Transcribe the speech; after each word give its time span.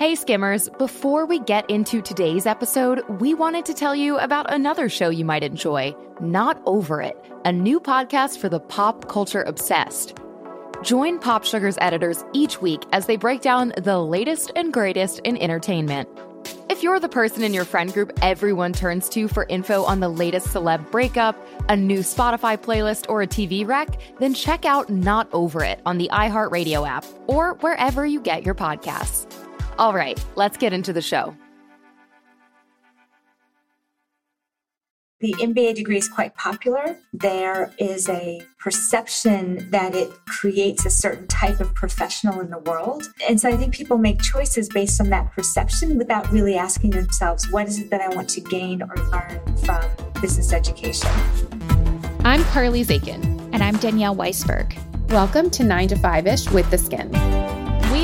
Hey, 0.00 0.14
Skimmers, 0.14 0.70
before 0.78 1.26
we 1.26 1.40
get 1.40 1.68
into 1.68 2.00
today's 2.00 2.46
episode, 2.46 3.06
we 3.20 3.34
wanted 3.34 3.66
to 3.66 3.74
tell 3.74 3.94
you 3.94 4.16
about 4.16 4.50
another 4.50 4.88
show 4.88 5.10
you 5.10 5.26
might 5.26 5.42
enjoy 5.42 5.94
Not 6.22 6.62
Over 6.64 7.02
It, 7.02 7.22
a 7.44 7.52
new 7.52 7.78
podcast 7.78 8.38
for 8.38 8.48
the 8.48 8.60
pop 8.60 9.08
culture 9.08 9.42
obsessed. 9.42 10.16
Join 10.82 11.18
Pop 11.18 11.44
Sugar's 11.44 11.76
editors 11.82 12.24
each 12.32 12.62
week 12.62 12.82
as 12.92 13.04
they 13.04 13.18
break 13.18 13.42
down 13.42 13.74
the 13.76 13.98
latest 13.98 14.52
and 14.56 14.72
greatest 14.72 15.18
in 15.18 15.36
entertainment. 15.36 16.08
If 16.70 16.82
you're 16.82 16.98
the 16.98 17.10
person 17.10 17.42
in 17.42 17.52
your 17.52 17.66
friend 17.66 17.92
group 17.92 18.10
everyone 18.22 18.72
turns 18.72 19.06
to 19.10 19.28
for 19.28 19.44
info 19.50 19.84
on 19.84 20.00
the 20.00 20.08
latest 20.08 20.46
celeb 20.46 20.90
breakup, 20.90 21.36
a 21.68 21.76
new 21.76 21.98
Spotify 21.98 22.56
playlist, 22.56 23.04
or 23.10 23.20
a 23.20 23.26
TV 23.26 23.68
rec, 23.68 24.00
then 24.18 24.32
check 24.32 24.64
out 24.64 24.88
Not 24.88 25.28
Over 25.34 25.62
It 25.62 25.82
on 25.84 25.98
the 25.98 26.08
iHeartRadio 26.10 26.88
app 26.88 27.04
or 27.26 27.52
wherever 27.56 28.06
you 28.06 28.18
get 28.22 28.46
your 28.46 28.54
podcasts. 28.54 29.29
All 29.80 29.94
right, 29.94 30.22
let's 30.36 30.58
get 30.58 30.74
into 30.74 30.92
the 30.92 31.00
show. 31.00 31.34
The 35.20 35.32
MBA 35.38 35.74
degree 35.74 35.96
is 35.96 36.06
quite 36.06 36.34
popular. 36.34 36.98
There 37.14 37.72
is 37.78 38.06
a 38.10 38.42
perception 38.58 39.70
that 39.70 39.94
it 39.94 40.10
creates 40.26 40.84
a 40.84 40.90
certain 40.90 41.26
type 41.28 41.60
of 41.60 41.74
professional 41.74 42.40
in 42.40 42.50
the 42.50 42.58
world. 42.58 43.04
And 43.26 43.40
so 43.40 43.48
I 43.48 43.56
think 43.56 43.72
people 43.72 43.96
make 43.96 44.20
choices 44.20 44.68
based 44.68 45.00
on 45.00 45.08
that 45.10 45.32
perception 45.32 45.96
without 45.96 46.30
really 46.30 46.56
asking 46.56 46.90
themselves, 46.90 47.50
what 47.50 47.66
is 47.66 47.78
it 47.78 47.88
that 47.88 48.02
I 48.02 48.14
want 48.14 48.28
to 48.30 48.42
gain 48.42 48.82
or 48.82 48.94
learn 49.10 49.56
from 49.64 49.82
business 50.20 50.52
education? 50.52 51.10
I'm 52.22 52.44
Carly 52.44 52.84
Zakin. 52.84 53.48
And 53.54 53.62
I'm 53.62 53.78
Danielle 53.78 54.14
Weisberg. 54.14 54.76
Welcome 55.10 55.48
to 55.50 55.64
9 55.64 55.88
to 55.88 55.96
5 55.96 56.26
ish 56.26 56.50
with 56.50 56.70
the 56.70 56.76
Skimm. 56.76 57.39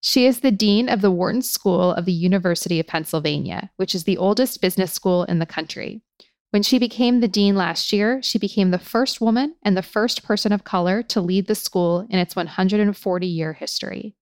She 0.00 0.26
is 0.26 0.40
the 0.40 0.52
Dean 0.52 0.88
of 0.88 1.00
the 1.00 1.10
Wharton 1.10 1.42
School 1.42 1.92
of 1.92 2.04
the 2.04 2.12
University 2.12 2.78
of 2.78 2.86
Pennsylvania, 2.86 3.70
which 3.76 3.94
is 3.94 4.04
the 4.04 4.16
oldest 4.16 4.60
business 4.60 4.92
school 4.92 5.24
in 5.24 5.40
the 5.40 5.46
country. 5.46 6.02
When 6.50 6.62
she 6.62 6.78
became 6.78 7.20
the 7.20 7.28
dean 7.28 7.56
last 7.56 7.92
year, 7.92 8.22
she 8.22 8.38
became 8.38 8.70
the 8.70 8.78
first 8.78 9.20
woman 9.20 9.56
and 9.62 9.76
the 9.76 9.82
first 9.82 10.22
person 10.22 10.52
of 10.52 10.64
color 10.64 11.02
to 11.04 11.20
lead 11.20 11.46
the 11.46 11.54
school 11.54 12.06
in 12.08 12.18
its 12.18 12.36
140 12.36 13.26
year 13.26 13.52
history. 13.52 14.14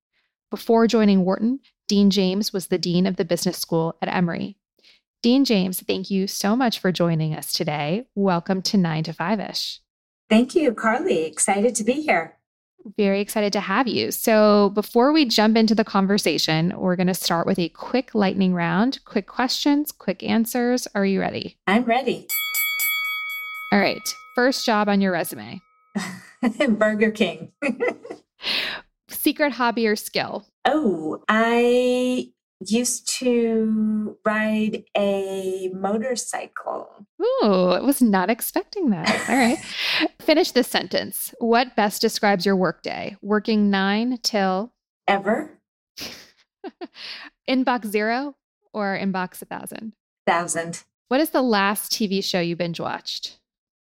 Before 0.50 0.86
joining 0.86 1.24
Wharton, 1.24 1.60
Dean 1.86 2.10
James 2.10 2.52
was 2.52 2.66
the 2.66 2.78
dean 2.78 3.06
of 3.06 3.16
the 3.16 3.24
business 3.24 3.58
school 3.58 3.97
at 4.00 4.12
Emory. 4.12 4.56
Dean 5.22 5.44
James, 5.44 5.80
thank 5.80 6.10
you 6.10 6.27
so 6.27 6.56
much 6.56 6.78
for 6.78 6.91
joining 6.91 7.34
us 7.34 7.52
today. 7.52 8.06
Welcome 8.14 8.62
to 8.62 8.77
9 8.77 9.04
to 9.04 9.12
5 9.12 9.41
ish. 9.41 9.80
Thank 10.28 10.54
you, 10.54 10.72
Carly. 10.72 11.24
Excited 11.24 11.74
to 11.77 11.84
be 11.84 12.00
here. 12.00 12.38
Very 12.97 13.20
excited 13.20 13.53
to 13.55 13.61
have 13.61 13.89
you. 13.89 14.12
So, 14.12 14.70
before 14.70 15.12
we 15.12 15.25
jump 15.25 15.56
into 15.56 15.75
the 15.75 15.84
conversation, 15.84 16.73
we're 16.77 16.97
going 16.97 17.09
to 17.09 17.15
start 17.15 17.47
with 17.47 17.59
a 17.59 17.69
quick 17.70 18.15
lightning 18.15 18.55
round. 18.55 19.01
Quick 19.05 19.27
questions, 19.27 19.91
quick 19.91 20.23
answers. 20.23 20.87
Are 20.95 21.05
you 21.05 21.20
ready? 21.20 21.56
I'm 21.67 21.84
ready. 21.84 22.28
All 23.73 23.81
right. 23.81 24.15
First 24.37 24.65
job 24.65 24.89
on 24.89 25.01
your 25.01 25.12
resume 25.12 25.61
Burger 26.69 27.11
King. 27.11 27.53
Secret 29.09 29.53
hobby 29.53 29.87
or 29.89 29.97
skill? 29.97 30.47
Oh, 30.65 31.22
I 31.28 32.31
used 32.61 33.09
to 33.19 34.17
ride 34.25 34.84
a 34.97 35.71
motorcycle. 35.75 37.06
Ooh, 37.21 37.71
I 37.71 37.81
was 37.81 38.00
not 38.00 38.31
expecting 38.31 38.91
that. 38.91 39.09
All 39.28 39.37
right. 39.37 39.59
Finish 40.21 40.53
this 40.53 40.69
sentence. 40.69 41.34
What 41.39 41.77
best 41.77 42.00
describes 42.00 42.47
your 42.47 42.56
workday? 42.56 43.16
Working 43.22 43.71
nine 43.71 44.19
till 44.22 44.72
Ever? 45.09 45.59
inbox 47.49 47.87
zero 47.87 48.34
or 48.72 48.99
inbox 49.00 49.41
a 49.43 49.45
thousand? 49.45 49.93
Thousand. 50.27 50.83
What 51.09 51.21
is 51.21 51.31
the 51.31 51.43
last 51.43 51.93
TV 51.93 52.22
show 52.25 52.41
you 52.41 52.56
binge 52.56 52.81
watched? 52.81 53.39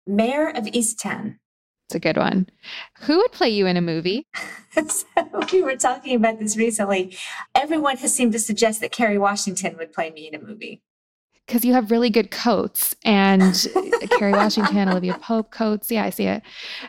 Mare 0.05 0.49
of 0.49 0.65
Easttown. 0.65 1.37
It's 1.87 1.95
a 1.95 1.99
good 1.99 2.17
one. 2.17 2.47
Who 3.03 3.15
would 3.17 3.31
play 3.31 3.47
you 3.47 3.65
in 3.65 3.77
a 3.77 3.81
movie? 3.81 4.27
so 4.89 5.05
we 5.53 5.63
were 5.63 5.77
talking 5.77 6.17
about 6.17 6.37
this 6.37 6.57
recently. 6.57 7.17
Everyone 7.55 7.95
has 7.95 8.13
seemed 8.13 8.33
to 8.33 8.39
suggest 8.39 8.81
that 8.81 8.91
Kerry 8.91 9.17
Washington 9.17 9.77
would 9.77 9.93
play 9.93 10.11
me 10.11 10.27
in 10.27 10.35
a 10.35 10.45
movie. 10.45 10.81
Because 11.45 11.63
you 11.63 11.71
have 11.71 11.89
really 11.89 12.09
good 12.09 12.29
coats 12.29 12.93
and 13.05 13.65
Kerry 14.17 14.33
Washington, 14.33 14.89
Olivia 14.89 15.17
Pope 15.17 15.49
coats. 15.49 15.89
Yeah, 15.89 16.03
I 16.03 16.09
see 16.09 16.25
it. 16.25 16.43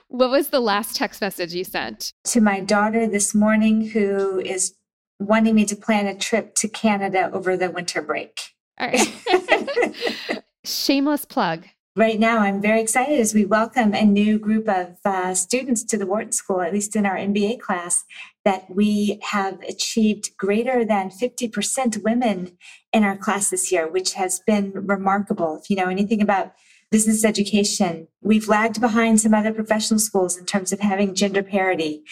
What 0.08 0.30
was 0.30 0.48
the 0.48 0.58
last 0.58 0.96
text 0.96 1.20
message 1.20 1.54
you 1.54 1.62
sent? 1.62 2.12
To 2.24 2.40
my 2.40 2.58
daughter 2.58 3.06
this 3.06 3.36
morning, 3.36 3.90
who 3.90 4.40
is 4.40 4.74
wanting 5.20 5.54
me 5.54 5.64
to 5.66 5.76
plan 5.76 6.08
a 6.08 6.16
trip 6.16 6.56
to 6.56 6.68
Canada 6.68 7.30
over 7.32 7.56
the 7.56 7.70
winter 7.70 8.02
break. 8.02 8.36
All 8.80 8.88
right. 8.88 10.42
Shameless 10.64 11.24
plug. 11.24 11.66
Right 11.98 12.20
now, 12.20 12.38
I'm 12.38 12.62
very 12.62 12.80
excited 12.80 13.18
as 13.18 13.34
we 13.34 13.44
welcome 13.44 13.92
a 13.92 14.04
new 14.04 14.38
group 14.38 14.68
of 14.68 14.98
uh, 15.04 15.34
students 15.34 15.82
to 15.82 15.96
the 15.96 16.06
Wharton 16.06 16.30
School, 16.30 16.60
at 16.60 16.72
least 16.72 16.94
in 16.94 17.04
our 17.04 17.16
MBA 17.16 17.58
class, 17.58 18.04
that 18.44 18.72
we 18.72 19.18
have 19.24 19.60
achieved 19.62 20.36
greater 20.36 20.84
than 20.84 21.10
50% 21.10 22.04
women 22.04 22.56
in 22.92 23.02
our 23.02 23.16
class 23.16 23.50
this 23.50 23.72
year, 23.72 23.90
which 23.90 24.12
has 24.12 24.38
been 24.46 24.70
remarkable. 24.74 25.58
If 25.60 25.68
you 25.68 25.74
know 25.74 25.88
anything 25.88 26.22
about 26.22 26.52
business 26.92 27.24
education, 27.24 28.06
we've 28.22 28.46
lagged 28.46 28.80
behind 28.80 29.20
some 29.20 29.34
other 29.34 29.52
professional 29.52 29.98
schools 29.98 30.36
in 30.36 30.46
terms 30.46 30.72
of 30.72 30.78
having 30.78 31.16
gender 31.16 31.42
parity. 31.42 32.04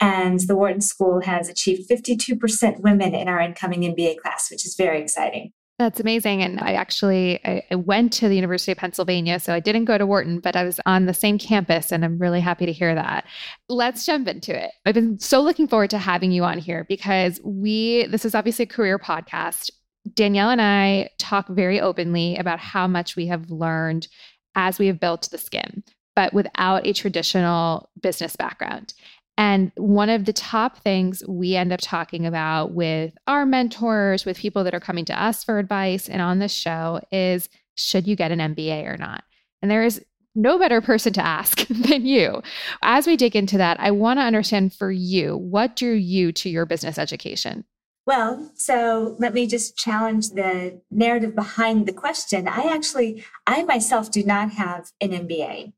And 0.00 0.40
the 0.40 0.56
Wharton 0.56 0.80
School 0.80 1.20
has 1.20 1.50
achieved 1.50 1.90
52% 1.90 2.80
women 2.80 3.14
in 3.14 3.28
our 3.28 3.40
incoming 3.40 3.82
MBA 3.82 4.20
class, 4.20 4.50
which 4.50 4.64
is 4.64 4.74
very 4.74 5.02
exciting. 5.02 5.52
That's 5.78 5.98
amazing. 5.98 6.42
And 6.42 6.60
I 6.60 6.74
actually 6.74 7.44
I, 7.44 7.64
I, 7.68 7.74
went 7.74 8.12
to 8.14 8.28
the 8.28 8.36
University 8.36 8.70
of 8.70 8.78
Pennsylvania, 8.78 9.40
so 9.40 9.52
I 9.52 9.58
didn't 9.58 9.86
go 9.86 9.98
to 9.98 10.06
Wharton, 10.06 10.38
but 10.38 10.54
I 10.54 10.62
was 10.62 10.78
on 10.86 11.06
the 11.06 11.14
same 11.14 11.36
campus, 11.36 11.90
and 11.90 12.04
I'm 12.04 12.18
really 12.18 12.40
happy 12.40 12.64
to 12.66 12.72
hear 12.72 12.94
that. 12.94 13.26
Let's 13.68 14.06
jump 14.06 14.28
into 14.28 14.56
it. 14.56 14.70
I've 14.86 14.94
been 14.94 15.18
so 15.18 15.40
looking 15.40 15.66
forward 15.66 15.90
to 15.90 15.98
having 15.98 16.30
you 16.30 16.44
on 16.44 16.58
here 16.58 16.84
because 16.88 17.40
we 17.42 18.06
this 18.06 18.24
is 18.24 18.36
obviously 18.36 18.64
a 18.64 18.68
career 18.68 19.00
podcast. 19.00 19.70
Danielle 20.14 20.50
and 20.50 20.62
I 20.62 21.10
talk 21.18 21.48
very 21.48 21.80
openly 21.80 22.36
about 22.36 22.60
how 22.60 22.86
much 22.86 23.16
we 23.16 23.26
have 23.26 23.50
learned 23.50 24.06
as 24.54 24.78
we 24.78 24.86
have 24.86 25.00
built 25.00 25.28
the 25.30 25.38
Skimm, 25.38 25.82
but 26.14 26.32
without 26.32 26.86
a 26.86 26.92
traditional 26.92 27.90
business 28.00 28.36
background. 28.36 28.94
And 29.36 29.72
one 29.76 30.10
of 30.10 30.26
the 30.26 30.32
top 30.32 30.78
things 30.78 31.22
we 31.26 31.56
end 31.56 31.72
up 31.72 31.80
talking 31.82 32.24
about 32.24 32.72
with 32.72 33.14
our 33.26 33.44
mentors, 33.44 34.24
with 34.24 34.38
people 34.38 34.64
that 34.64 34.74
are 34.74 34.80
coming 34.80 35.04
to 35.06 35.22
us 35.22 35.42
for 35.42 35.58
advice 35.58 36.08
and 36.08 36.22
on 36.22 36.38
this 36.38 36.52
show 36.52 37.00
is 37.10 37.48
should 37.74 38.06
you 38.06 38.14
get 38.14 38.30
an 38.30 38.38
MBA 38.38 38.88
or 38.88 38.96
not? 38.96 39.24
And 39.60 39.70
there 39.70 39.82
is 39.82 40.04
no 40.34 40.58
better 40.58 40.80
person 40.80 41.12
to 41.14 41.24
ask 41.24 41.66
than 41.68 42.06
you. 42.06 42.42
As 42.82 43.06
we 43.06 43.16
dig 43.16 43.36
into 43.36 43.58
that, 43.58 43.78
I 43.80 43.90
want 43.90 44.18
to 44.18 44.24
understand 44.24 44.72
for 44.72 44.90
you, 44.90 45.36
what 45.36 45.76
drew 45.76 45.94
you 45.94 46.32
to 46.32 46.48
your 46.48 46.66
business 46.66 46.98
education? 46.98 47.64
Well, 48.06 48.52
so 48.54 49.16
let 49.18 49.32
me 49.32 49.46
just 49.46 49.78
challenge 49.78 50.30
the 50.30 50.82
narrative 50.90 51.34
behind 51.34 51.86
the 51.86 51.92
question. 51.92 52.46
I 52.46 52.70
actually, 52.70 53.24
I 53.46 53.62
myself 53.62 54.10
do 54.10 54.22
not 54.22 54.50
have 54.52 54.90
an 55.00 55.10
MBA. 55.10 55.72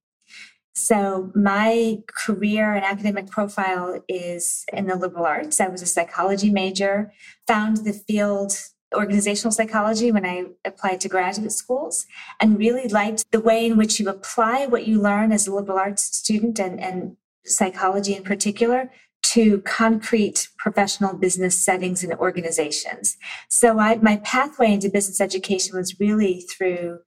So, 0.78 1.32
my 1.34 2.02
career 2.06 2.75
and 2.75 2.84
academic 2.84 3.31
profile 3.31 4.05
is 4.08 4.67
in 4.75 4.87
the 4.87 4.94
liberal 4.94 5.25
arts. 5.25 5.58
I 5.58 5.69
was 5.69 5.81
a 5.81 5.87
psychology 5.87 6.50
major, 6.50 7.14
found 7.46 7.78
the 7.78 7.94
field 7.94 8.52
organizational 8.94 9.52
psychology 9.52 10.12
when 10.12 10.26
I 10.26 10.44
applied 10.67 11.00
to 11.00 11.08
graduate 11.08 11.52
schools, 11.52 12.05
and 12.40 12.58
really 12.58 12.88
liked 12.88 13.25
the 13.32 13.40
way 13.40 13.64
in 13.64 13.78
which 13.78 13.99
you 13.99 14.11
apply 14.11 14.67
what 14.67 14.87
you 14.87 15.00
learn 15.00 15.32
as 15.32 15.46
a 15.46 15.55
liberal 15.55 15.78
arts 15.78 16.05
student 16.14 16.61
and, 16.61 16.79
and 16.79 17.17
psychology 17.46 18.14
in 18.14 18.22
particular 18.22 18.90
to 19.22 19.62
concrete 19.62 20.49
professional 20.58 21.14
business 21.17 21.56
settings 21.56 22.05
and 22.05 22.12
organizations. 22.14 23.17
So 23.49 23.79
I, 23.79 23.96
my 23.96 24.19
pathway 24.19 24.72
into 24.75 24.90
business 24.90 25.22
education 25.22 25.75
was 25.76 25.99
really 25.99 26.43
through 26.43 26.99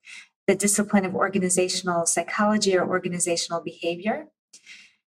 the 0.50 0.56
discipline 0.56 1.06
of 1.06 1.14
organizational 1.14 2.08
psychology 2.08 2.76
or 2.76 2.90
organizational 2.90 3.62
behavior. 3.62 4.26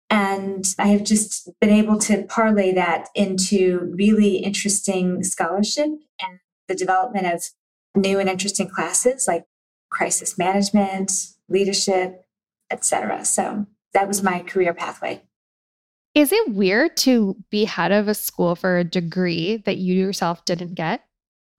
And 0.08 0.64
I 0.78 0.90
have 0.90 1.04
just 1.04 1.50
been 1.60 1.72
able 1.72 1.98
to 2.02 2.22
parlay 2.26 2.72
that 2.74 3.08
into 3.16 3.92
really 3.98 4.36
interesting 4.36 5.24
scholarship 5.24 5.88
and 6.22 6.40
the 6.68 6.76
development 6.76 7.26
of 7.26 7.44
new 7.96 8.20
and 8.20 8.30
interesting 8.30 8.70
classes 8.70 9.28
like 9.28 9.46
crisis 9.90 10.38
management, 10.38 11.12
leadership, 11.50 12.26
etc. 12.70 13.26
So 13.26 13.66
that 13.96 14.08
was 14.08 14.22
my 14.22 14.42
career 14.42 14.76
pathway. 14.76 15.24
Is 16.14 16.32
it 16.32 16.54
weird 16.54 16.96
to 16.98 17.38
be 17.50 17.66
head 17.66 17.92
of 17.92 18.08
a 18.08 18.14
school 18.14 18.56
for 18.56 18.78
a 18.78 18.84
degree 18.84 19.58
that 19.66 19.78
you 19.78 19.96
yourself 19.96 20.46
didn't 20.46 20.76
get? 20.76 21.02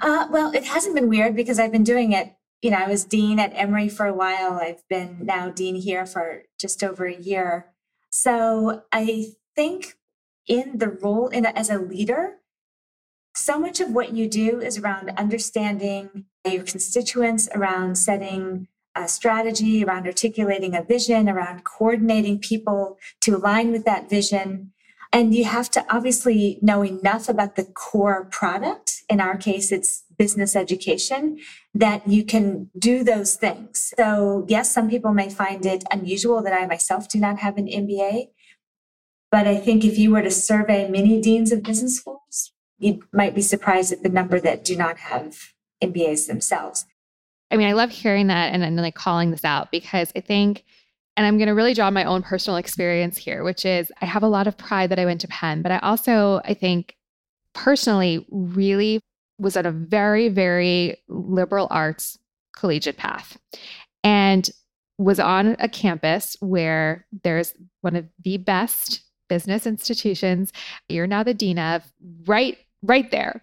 Uh, 0.01 0.29
well, 0.31 0.53
it 0.53 0.65
hasn't 0.65 0.95
been 0.95 1.09
weird 1.09 1.35
because 1.35 1.59
I've 1.59 1.73
been 1.73 1.83
doing 1.83 2.13
it. 2.13 2.33
You 2.65 2.71
know, 2.71 2.79
I 2.79 2.89
was 2.89 3.05
dean 3.05 3.39
at 3.39 3.53
Emory 3.55 3.91
for 3.91 4.07
a 4.07 4.15
while. 4.15 4.55
I've 4.55 4.89
been 4.89 5.19
now 5.21 5.51
dean 5.51 5.75
here 5.75 6.07
for 6.07 6.45
just 6.59 6.83
over 6.83 7.05
a 7.05 7.15
year. 7.15 7.67
So 8.09 8.85
I 8.91 9.27
think 9.55 9.99
in 10.49 10.79
the 10.79 10.89
role 10.89 11.29
in 11.29 11.45
as 11.45 11.69
a 11.69 11.79
leader, 11.79 12.37
so 13.37 13.59
much 13.59 13.81
of 13.81 13.91
what 13.91 14.15
you 14.15 14.31
do 14.31 14.63
is 14.63 14.79
around 14.79 15.11
understanding 15.19 16.25
your 16.43 16.63
constituents, 16.63 17.51
around 17.55 17.99
setting 17.99 18.69
a 18.95 19.09
strategy, 19.09 19.85
around 19.85 20.07
articulating 20.07 20.75
a 20.75 20.83
vision, 20.83 21.29
around 21.29 21.65
coordinating 21.65 22.39
people 22.39 22.97
to 23.21 23.37
align 23.37 23.73
with 23.73 23.85
that 23.85 24.09
vision. 24.09 24.73
And 25.13 25.35
you 25.35 25.45
have 25.45 25.71
to 25.73 25.85
obviously 25.95 26.59
know 26.63 26.83
enough 26.83 27.29
about 27.29 27.57
the 27.57 27.65
core 27.65 28.25
product. 28.25 29.03
In 29.11 29.21
our 29.21 29.37
case, 29.37 29.71
it's 29.71 30.04
business 30.17 30.55
education 30.57 31.39
that 31.75 32.07
you 32.09 32.25
can 32.25 32.71
do 32.79 33.05
those 33.05 33.37
things. 33.37 33.93
So, 33.97 34.45
yes, 34.49 34.73
some 34.73 34.89
people 34.89 35.13
may 35.13 35.31
find 35.31 35.65
it 35.67 35.85
unusual 35.91 36.43
that 36.43 36.53
I 36.53 36.67
myself 36.67 37.09
do 37.09 37.19
not 37.19 37.39
have 37.39 37.57
an 37.59 37.67
MBA. 37.67 38.29
But 39.31 39.47
I 39.49 39.57
think 39.57 39.85
if 39.85 39.99
you 39.99 40.13
were 40.13 40.23
to 40.23 40.31
survey 40.31 40.89
many 40.89 41.21
deans 41.21 41.51
of 41.51 41.63
business 41.63 41.97
schools, 41.97 42.53
you 42.79 43.03
might 43.13 43.35
be 43.35 43.43
surprised 43.43 43.93
at 43.93 44.03
the 44.03 44.09
number 44.09 44.39
that 44.41 44.65
do 44.65 44.77
not 44.77 44.99
have 44.99 45.37
MBAs 45.83 46.27
themselves. 46.27 46.87
I 47.51 47.57
mean, 47.57 47.69
I 47.69 47.73
love 47.73 47.91
hearing 47.91 48.29
that 48.29 48.53
and 48.53 48.63
then 48.63 48.77
like 48.77 48.95
calling 48.95 49.31
this 49.31 49.45
out 49.45 49.71
because 49.71 50.13
I 50.17 50.21
think, 50.21 50.65
and 51.17 51.27
I'm 51.27 51.37
going 51.37 51.49
to 51.49 51.55
really 51.55 51.75
draw 51.75 51.91
my 51.91 52.05
own 52.05 52.23
personal 52.23 52.57
experience 52.57 53.17
here, 53.17 53.45
which 53.45 53.65
is 53.65 53.93
I 54.01 54.07
have 54.07 54.23
a 54.23 54.29
lot 54.29 54.47
of 54.47 54.57
pride 54.57 54.91
that 54.91 54.99
I 54.99 55.05
went 55.05 55.21
to 55.23 55.29
Penn, 55.29 55.63
but 55.63 55.73
I 55.73 55.79
also, 55.79 56.41
I 56.45 56.55
think 56.55 56.97
personally, 57.55 58.27
really 58.31 59.01
was 59.39 59.57
at 59.57 59.67
a 59.67 59.71
very, 59.71 60.29
very 60.29 60.97
liberal 61.09 61.67
arts 61.71 62.19
collegiate 62.57 62.97
path 62.97 63.37
and 64.03 64.51
was 64.99 65.19
on 65.19 65.57
a 65.59 65.69
campus 65.69 66.37
where 66.41 67.07
there's 67.25 67.55
one 67.81 67.97
of 67.97 68.07
the 68.23 68.37
best 68.37 69.01
business 69.29 69.67
institutions 69.67 70.53
you're 70.89 71.07
now 71.07 71.23
the 71.23 71.35
dean 71.35 71.59
of 71.59 71.83
right 72.27 72.59
right 72.83 73.11
there 73.11 73.43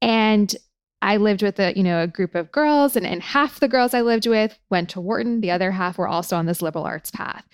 and 0.00 0.56
I 1.02 1.18
lived 1.18 1.42
with 1.42 1.60
a, 1.60 1.72
you 1.76 1.82
know, 1.82 2.02
a 2.02 2.06
group 2.06 2.34
of 2.34 2.50
girls 2.50 2.96
and, 2.96 3.06
and 3.06 3.22
half 3.22 3.60
the 3.60 3.68
girls 3.68 3.94
I 3.94 4.00
lived 4.00 4.26
with 4.26 4.58
went 4.70 4.88
to 4.90 5.00
Wharton. 5.00 5.40
The 5.40 5.50
other 5.50 5.70
half 5.70 5.98
were 5.98 6.08
also 6.08 6.36
on 6.36 6.46
this 6.46 6.62
liberal 6.62 6.84
arts 6.84 7.10
path. 7.10 7.46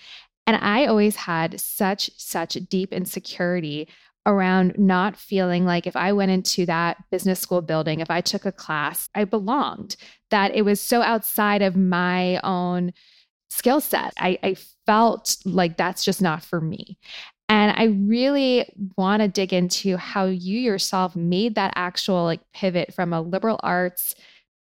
And 0.47 0.57
I 0.57 0.85
always 0.85 1.15
had 1.15 1.59
such, 1.59 2.09
such 2.17 2.53
deep 2.69 2.91
insecurity 2.91 3.87
around 4.25 4.77
not 4.77 5.17
feeling 5.17 5.65
like 5.65 5.85
if 5.85 5.95
I 5.95 6.13
went 6.13 6.31
into 6.31 6.65
that 6.65 6.97
business 7.11 7.39
school 7.39 7.61
building, 7.61 7.99
if 7.99 8.09
I 8.09 8.21
took 8.21 8.45
a 8.45 8.51
class, 8.51 9.09
I 9.13 9.25
belonged, 9.25 9.95
that 10.29 10.55
it 10.55 10.63
was 10.63 10.79
so 10.79 11.01
outside 11.01 11.61
of 11.61 11.75
my 11.75 12.39
own 12.43 12.93
skill 13.49 13.81
set. 13.81 14.13
I, 14.17 14.39
I 14.41 14.55
felt 14.85 15.37
like 15.45 15.77
that's 15.77 16.03
just 16.03 16.21
not 16.21 16.43
for 16.43 16.61
me. 16.61 16.97
And 17.49 17.73
I 17.77 17.95
really 18.07 18.73
want 18.97 19.21
to 19.21 19.27
dig 19.27 19.53
into 19.53 19.97
how 19.97 20.25
you 20.25 20.59
yourself 20.59 21.15
made 21.15 21.55
that 21.55 21.73
actual 21.75 22.23
like 22.23 22.41
pivot 22.53 22.93
from 22.93 23.13
a 23.13 23.21
liberal 23.21 23.59
arts 23.61 24.15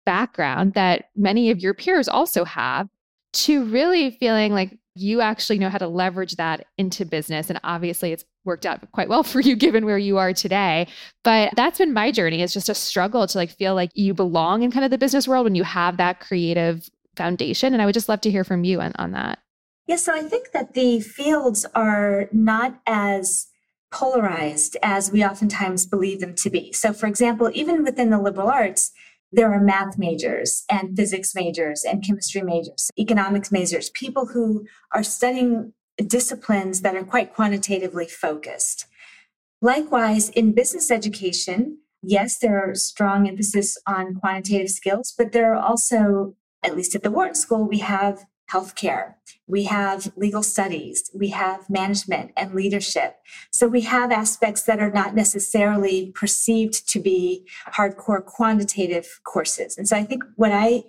background 0.06 0.74
that 0.74 1.06
many 1.16 1.50
of 1.50 1.60
your 1.60 1.74
peers 1.74 2.10
also 2.10 2.44
have 2.44 2.90
to 3.32 3.64
really 3.66 4.12
feeling 4.12 4.54
like 4.54 4.78
you 4.96 5.22
actually 5.22 5.60
know 5.60 5.70
how 5.70 5.78
to 5.78 5.88
leverage 5.88 6.36
that 6.36 6.68
into 6.78 7.06
business. 7.06 7.50
And 7.50 7.60
obviously, 7.64 8.12
it's 8.12 8.26
worked 8.46 8.66
out 8.66 8.92
quite 8.92 9.10
well 9.10 9.24
for 9.24 9.40
you 9.40 9.56
given 9.56 9.86
where 9.86 9.98
you 9.98 10.18
are 10.18 10.34
today. 10.34 10.88
But 11.24 11.54
that's 11.56 11.78
been 11.78 11.94
my 11.94 12.12
journey. 12.12 12.42
It's 12.42 12.54
just 12.54 12.70
a 12.70 12.76
struggle 12.76 13.26
to 13.26 13.38
like 13.38 13.52
feel 13.52 13.76
like 13.76 13.92
you 13.94 14.14
belong 14.14 14.64
in 14.64 14.72
kind 14.72 14.86
of 14.86 14.92
the 14.92 14.98
business 14.98 15.28
world 15.28 15.46
when 15.46 15.56
you 15.56 15.64
have 15.64 15.98
that 15.98 16.20
creative 16.20 16.90
foundation. 17.16 17.74
And 17.74 17.82
I 17.82 17.86
would 17.86 17.94
just 17.94 18.10
love 18.10 18.22
to 18.22 18.32
hear 18.32 18.44
from 18.44 18.64
you 18.64 18.82
on, 18.82 18.94
on 18.98 19.12
that. 19.12 19.40
Yes, 19.88 20.04
so 20.04 20.16
I 20.16 20.22
think 20.22 20.52
that 20.52 20.74
the 20.74 21.02
fields 21.02 21.66
are 21.76 22.30
not 22.32 22.80
as 22.88 23.48
polarized 23.92 24.78
as 24.82 25.12
we 25.12 25.24
oftentimes 25.24 25.86
believe 25.86 26.20
them 26.20 26.36
to 26.36 26.50
be. 26.50 26.72
So, 26.72 26.94
for 26.94 27.06
example, 27.06 27.52
even 27.54 27.84
within 27.84 28.10
the 28.10 28.20
liberal 28.20 28.50
arts, 28.50 28.92
there 29.34 29.52
are 29.52 29.60
math 29.60 29.98
majors 29.98 30.64
and 30.70 30.96
physics 30.96 31.34
majors 31.36 31.84
and 31.84 32.06
chemistry 32.06 32.42
majors, 32.42 32.90
economics 33.00 33.52
majors, 33.52 33.90
people 33.90 34.28
who 34.28 34.66
are 34.94 35.04
studying 35.04 35.74
disciplines 36.08 36.82
that 36.82 36.96
are 36.96 37.04
quite 37.04 37.34
quantitatively 37.34 38.08
focused. 38.08 38.86
Likewise, 39.62 40.30
in 40.30 40.54
business 40.54 40.92
education, 40.92 41.80
yes, 42.02 42.38
there 42.38 42.64
are 42.64 42.76
strong 42.76 43.28
emphasis 43.28 43.78
on 43.88 44.16
quantitative 44.16 44.70
skills, 44.70 45.14
but 45.18 45.32
there 45.32 45.54
are 45.54 45.62
also, 45.62 46.36
at 46.64 46.76
least 46.76 46.96
at 46.96 47.04
the 47.04 47.12
Wharton 47.12 47.36
School, 47.36 47.68
we 47.68 47.80
have 47.80 48.26
healthcare, 48.54 49.16
we 49.48 49.64
have 49.64 50.14
legal 50.16 50.44
studies, 50.44 51.10
we 51.14 51.30
have 51.30 51.70
management 51.70 52.32
and 52.38 52.54
leadership. 52.54 53.18
So 53.52 53.68
we 53.68 53.82
have 53.82 54.12
aspects 54.12 54.64
that 54.64 54.80
are 54.80 54.92
not 54.92 55.16
necessarily 55.16 56.12
perceived 56.14 56.88
to 56.90 57.00
be 57.00 57.48
hardcore 57.76 58.24
quantitative 58.24 59.20
courses. 59.24 59.78
And 59.78 59.88
so 59.88 59.98
I 59.98 60.04
think 60.04 60.24
what 60.36 60.52
I 60.52 60.84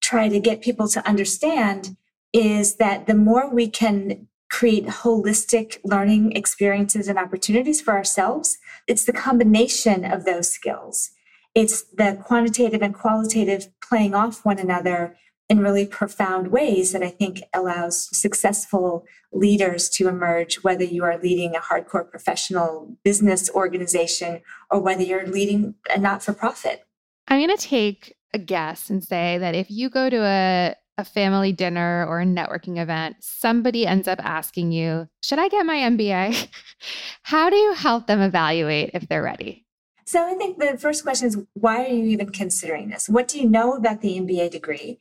try 0.00 0.28
to 0.28 0.40
get 0.40 0.62
people 0.62 0.88
to 0.88 1.06
understand 1.06 1.96
is 2.32 2.76
that 2.76 3.06
the 3.06 3.14
more 3.14 3.52
we 3.52 3.68
can 3.68 4.28
create 4.48 4.86
holistic 4.86 5.78
learning 5.84 6.32
experiences 6.32 7.06
and 7.06 7.18
opportunities 7.18 7.80
for 7.80 7.92
ourselves, 7.94 8.58
it's 8.88 9.04
the 9.04 9.12
combination 9.12 10.04
of 10.04 10.24
those 10.24 10.50
skills. 10.50 11.10
It's 11.54 11.82
the 11.82 12.18
quantitative 12.24 12.82
and 12.82 12.94
qualitative 12.94 13.68
playing 13.82 14.14
off 14.14 14.44
one 14.44 14.58
another 14.58 15.16
in 15.50 15.58
really 15.58 15.84
profound 15.84 16.52
ways 16.52 16.92
that 16.92 17.02
I 17.02 17.10
think 17.10 17.42
allows 17.52 18.16
successful 18.16 19.04
leaders 19.32 19.88
to 19.90 20.08
emerge, 20.08 20.62
whether 20.62 20.84
you 20.84 21.02
are 21.02 21.18
leading 21.18 21.56
a 21.56 21.58
hardcore 21.58 22.08
professional 22.08 22.96
business 23.02 23.50
organization 23.50 24.42
or 24.70 24.80
whether 24.80 25.02
you're 25.02 25.26
leading 25.26 25.74
a 25.92 25.98
not 25.98 26.22
for 26.22 26.32
profit. 26.32 26.84
I'm 27.26 27.44
going 27.44 27.56
to 27.56 27.62
take 27.62 28.16
a 28.32 28.38
guess 28.38 28.90
and 28.90 29.02
say 29.02 29.38
that 29.38 29.56
if 29.56 29.72
you 29.72 29.90
go 29.90 30.08
to 30.08 30.22
a, 30.22 30.76
a 30.96 31.04
family 31.04 31.52
dinner 31.52 32.06
or 32.08 32.20
a 32.20 32.24
networking 32.24 32.80
event, 32.80 33.16
somebody 33.18 33.88
ends 33.88 34.06
up 34.06 34.20
asking 34.22 34.70
you, 34.70 35.08
Should 35.20 35.40
I 35.40 35.48
get 35.48 35.66
my 35.66 35.78
MBA? 35.78 36.46
How 37.24 37.50
do 37.50 37.56
you 37.56 37.74
help 37.74 38.06
them 38.06 38.20
evaluate 38.20 38.92
if 38.94 39.08
they're 39.08 39.22
ready? 39.22 39.66
So 40.06 40.26
I 40.26 40.34
think 40.34 40.58
the 40.58 40.76
first 40.76 41.04
question 41.04 41.28
is 41.28 41.38
why 41.54 41.84
are 41.84 41.88
you 41.88 42.06
even 42.06 42.30
considering 42.30 42.88
this? 42.88 43.08
What 43.08 43.28
do 43.28 43.40
you 43.40 43.48
know 43.48 43.74
about 43.74 44.00
the 44.00 44.18
MBA 44.18 44.50
degree? 44.50 44.98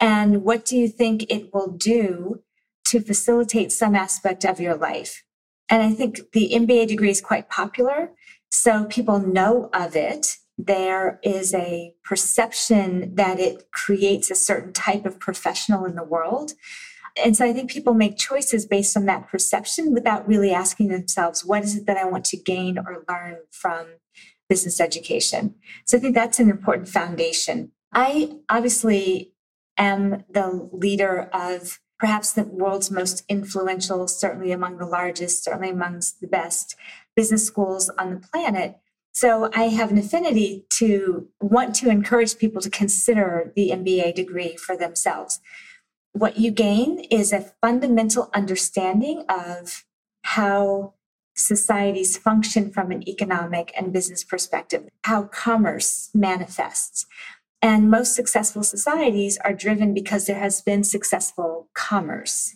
And 0.00 0.42
what 0.42 0.64
do 0.64 0.76
you 0.76 0.88
think 0.88 1.26
it 1.28 1.52
will 1.52 1.70
do 1.70 2.42
to 2.86 3.00
facilitate 3.00 3.70
some 3.70 3.94
aspect 3.94 4.44
of 4.44 4.58
your 4.58 4.74
life? 4.74 5.22
And 5.68 5.82
I 5.82 5.92
think 5.92 6.32
the 6.32 6.50
MBA 6.52 6.88
degree 6.88 7.10
is 7.10 7.20
quite 7.20 7.48
popular. 7.48 8.10
So 8.50 8.86
people 8.86 9.20
know 9.20 9.70
of 9.72 9.94
it. 9.94 10.36
There 10.58 11.20
is 11.22 11.54
a 11.54 11.94
perception 12.04 13.14
that 13.14 13.38
it 13.38 13.70
creates 13.70 14.30
a 14.30 14.34
certain 14.34 14.72
type 14.72 15.06
of 15.06 15.20
professional 15.20 15.84
in 15.84 15.94
the 15.94 16.02
world. 16.02 16.52
And 17.22 17.36
so 17.36 17.44
I 17.44 17.52
think 17.52 17.70
people 17.70 17.94
make 17.94 18.16
choices 18.16 18.66
based 18.66 18.96
on 18.96 19.06
that 19.06 19.28
perception 19.28 19.92
without 19.92 20.26
really 20.26 20.52
asking 20.52 20.88
themselves, 20.88 21.44
what 21.44 21.62
is 21.62 21.76
it 21.76 21.86
that 21.86 21.96
I 21.96 22.04
want 22.04 22.24
to 22.26 22.36
gain 22.36 22.78
or 22.78 23.04
learn 23.08 23.38
from 23.50 23.86
business 24.48 24.80
education? 24.80 25.54
So 25.86 25.96
I 25.96 26.00
think 26.00 26.14
that's 26.14 26.40
an 26.40 26.50
important 26.50 26.88
foundation. 26.88 27.72
I 27.92 28.36
obviously 28.48 29.32
am 29.80 30.24
the 30.30 30.68
leader 30.72 31.28
of 31.32 31.80
perhaps 31.98 32.32
the 32.32 32.44
world's 32.44 32.90
most 32.90 33.24
influential, 33.28 34.06
certainly 34.06 34.52
among 34.52 34.78
the 34.78 34.86
largest, 34.86 35.44
certainly 35.44 35.70
amongst 35.70 36.20
the 36.20 36.26
best 36.26 36.76
business 37.16 37.44
schools 37.44 37.90
on 37.98 38.10
the 38.10 38.20
planet. 38.20 38.76
So 39.12 39.50
I 39.54 39.64
have 39.64 39.90
an 39.90 39.98
affinity 39.98 40.66
to 40.70 41.28
want 41.40 41.74
to 41.76 41.90
encourage 41.90 42.38
people 42.38 42.62
to 42.62 42.70
consider 42.70 43.52
the 43.56 43.70
MBA 43.70 44.14
degree 44.14 44.56
for 44.56 44.76
themselves. 44.76 45.40
What 46.12 46.38
you 46.38 46.50
gain 46.50 47.00
is 47.10 47.32
a 47.32 47.52
fundamental 47.60 48.30
understanding 48.34 49.24
of 49.28 49.84
how 50.22 50.94
societies 51.36 52.16
function 52.16 52.70
from 52.70 52.90
an 52.90 53.08
economic 53.08 53.72
and 53.76 53.92
business 53.92 54.24
perspective, 54.24 54.88
how 55.04 55.24
commerce 55.24 56.10
manifests, 56.14 57.06
and 57.62 57.90
most 57.90 58.14
successful 58.14 58.62
societies 58.62 59.38
are 59.44 59.52
driven 59.52 59.92
because 59.92 60.26
there 60.26 60.38
has 60.38 60.62
been 60.62 60.84
successful 60.84 61.68
commerce. 61.74 62.54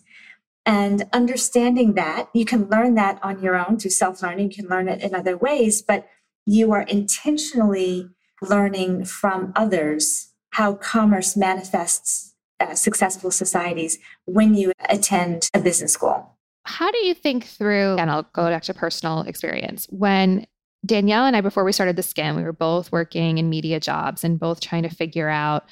And 0.66 1.04
understanding 1.12 1.94
that, 1.94 2.30
you 2.32 2.46
can 2.46 2.68
learn 2.70 2.94
that 2.94 3.18
on 3.22 3.42
your 3.42 3.56
own 3.56 3.78
through 3.78 3.90
self 3.90 4.22
learning, 4.22 4.50
you 4.50 4.56
can 4.56 4.68
learn 4.68 4.88
it 4.88 5.02
in 5.02 5.14
other 5.14 5.36
ways, 5.36 5.82
but 5.82 6.08
you 6.46 6.72
are 6.72 6.82
intentionally 6.82 8.08
learning 8.40 9.04
from 9.04 9.52
others 9.54 10.32
how 10.50 10.74
commerce 10.74 11.36
manifests 11.36 12.34
uh, 12.60 12.74
successful 12.74 13.30
societies 13.30 13.98
when 14.24 14.54
you 14.54 14.72
attend 14.88 15.48
a 15.52 15.60
business 15.60 15.92
school. 15.92 16.30
How 16.64 16.90
do 16.90 16.98
you 17.04 17.12
think 17.12 17.44
through, 17.44 17.96
and 17.98 18.10
I'll 18.10 18.28
go 18.32 18.48
back 18.48 18.62
to 18.64 18.74
personal 18.74 19.22
experience, 19.22 19.86
when 19.90 20.46
Danielle 20.84 21.26
and 21.26 21.36
I, 21.36 21.40
before 21.40 21.64
we 21.64 21.72
started 21.72 21.96
the 21.96 22.02
Skimm, 22.02 22.36
we 22.36 22.42
were 22.42 22.52
both 22.52 22.92
working 22.92 23.38
in 23.38 23.48
media 23.48 23.80
jobs 23.80 24.24
and 24.24 24.38
both 24.38 24.60
trying 24.60 24.82
to 24.82 24.88
figure 24.88 25.28
out 25.28 25.64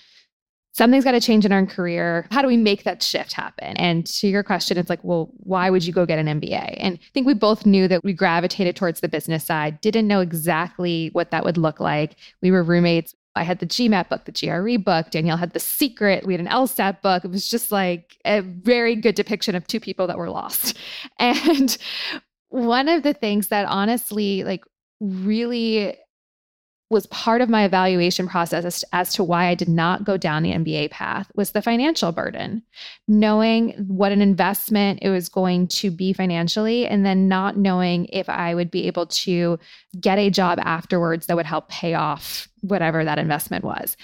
something's 0.73 1.04
got 1.04 1.12
to 1.12 1.21
change 1.21 1.45
in 1.45 1.52
our 1.52 1.66
career. 1.66 2.26
How 2.31 2.42
do 2.42 2.49
we 2.49 2.57
make 2.57 2.85
that 2.85 3.02
shift 3.02 3.33
happen? 3.33 3.76
And 3.76 4.07
to 4.07 4.28
your 4.28 4.42
question, 4.42 4.78
it's 4.78 4.90
like, 4.90 5.04
well, 5.04 5.31
why 5.38 5.71
would 5.71 5.85
you 5.85 5.92
go 5.92 6.07
get 6.07 6.19
an 6.19 6.40
MBA? 6.40 6.76
And 6.78 6.95
I 6.95 7.11
think 7.12 7.26
we 7.26 7.35
both 7.35 7.66
knew 7.66 7.88
that 7.88 8.02
we 8.02 8.12
gravitated 8.12 8.75
towards 8.75 9.00
the 9.00 9.09
business 9.09 9.45
side, 9.45 9.81
didn't 9.81 10.09
know 10.09 10.21
exactly 10.21 11.11
what 11.12 11.31
that 11.31 11.45
would 11.45 11.59
look 11.59 11.78
like. 11.78 12.16
We 12.40 12.50
were 12.50 12.62
roommates. 12.62 13.14
I 13.35 13.45
had 13.45 13.61
the 13.61 13.66
GMAT 13.66 14.09
book, 14.09 14.25
the 14.25 14.33
GRE 14.33 14.78
book. 14.83 15.11
Danielle 15.11 15.38
had 15.38 15.52
the 15.52 15.61
secret. 15.61 16.26
We 16.26 16.35
had 16.35 16.40
an 16.40 16.49
LSAT 16.49 17.00
book. 17.00 17.25
It 17.25 17.31
was 17.31 17.49
just 17.49 17.73
like 17.73 18.16
a 18.25 18.40
very 18.40 18.95
good 18.95 19.14
depiction 19.14 19.54
of 19.54 19.66
two 19.66 19.81
people 19.81 20.07
that 20.07 20.19
were 20.19 20.31
lost. 20.31 20.76
And 21.19 21.76
one 22.49 22.88
of 22.88 23.02
the 23.02 23.14
things 23.14 23.49
that 23.49 23.64
honestly, 23.66 24.45
like, 24.45 24.64
really 25.02 25.97
was 26.92 27.06
part 27.06 27.40
of 27.40 27.49
my 27.49 27.64
evaluation 27.64 28.28
process 28.28 28.64
as, 28.66 28.85
as, 28.92 29.14
to 29.14 29.25
why 29.25 29.47
I 29.47 29.54
did 29.54 29.68
not 29.68 30.04
go 30.04 30.18
down 30.18 30.42
the 30.42 30.52
MBA 30.52 30.90
path 30.90 31.32
was 31.35 31.52
the 31.52 31.62
financial 31.62 32.12
burden. 32.12 32.62
Knowing 33.09 33.71
what 33.88 34.12
an 34.12 34.21
investment 34.21 34.99
it 35.00 35.09
was 35.09 35.30
going 35.30 35.68
to 35.68 35.90
be 35.90 36.12
financially, 36.12 36.87
and 36.87 37.04
then 37.04 37.28
not 37.28 37.56
knowing 37.56 38.06
if 38.12 38.28
I 38.28 38.54
would 38.54 38.71
be 38.71 38.87
able 38.87 39.06
to 39.06 39.59
get 39.99 40.18
a 40.18 40.30
job 40.30 40.59
afterwards 40.62 41.26
that 41.26 41.37
would 41.37 41.47
help 41.47 41.68
pay 41.71 41.94
off 41.94 42.47
whatever 42.61 43.04
that 43.04 43.18
investment 43.18 43.64
was. 43.64 43.97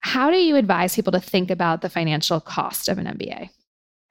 How 0.00 0.30
do 0.30 0.36
you 0.36 0.56
advise 0.56 0.94
people 0.94 1.12
to 1.12 1.20
think 1.20 1.50
about 1.50 1.82
the 1.82 1.90
financial 1.90 2.40
cost 2.40 2.88
of 2.88 2.98
an 2.98 3.06
MBA? 3.06 3.50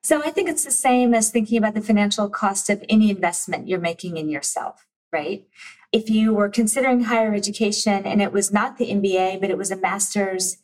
So 0.03 0.21
I 0.21 0.31
think 0.31 0.49
it's 0.49 0.65
the 0.65 0.71
same 0.71 1.13
as 1.13 1.31
thinking 1.31 1.57
about 1.57 1.75
the 1.75 1.81
financial 1.81 2.29
cost 2.29 2.69
of 2.69 2.83
any 2.89 3.09
investment 3.09 3.67
you're 3.67 3.79
making 3.79 4.17
in 4.17 4.29
yourself, 4.29 4.85
right? 5.13 5.45
If 5.91 6.09
you 6.09 6.33
were 6.33 6.49
considering 6.49 7.03
higher 7.03 7.33
education 7.33 8.05
and 8.05 8.21
it 8.21 8.31
was 8.31 8.51
not 8.51 8.77
the 8.77 8.91
MBA, 8.91 9.41
but 9.41 9.49
it 9.49 9.57
was 9.57 9.71
a 9.71 9.75
master's 9.75 10.57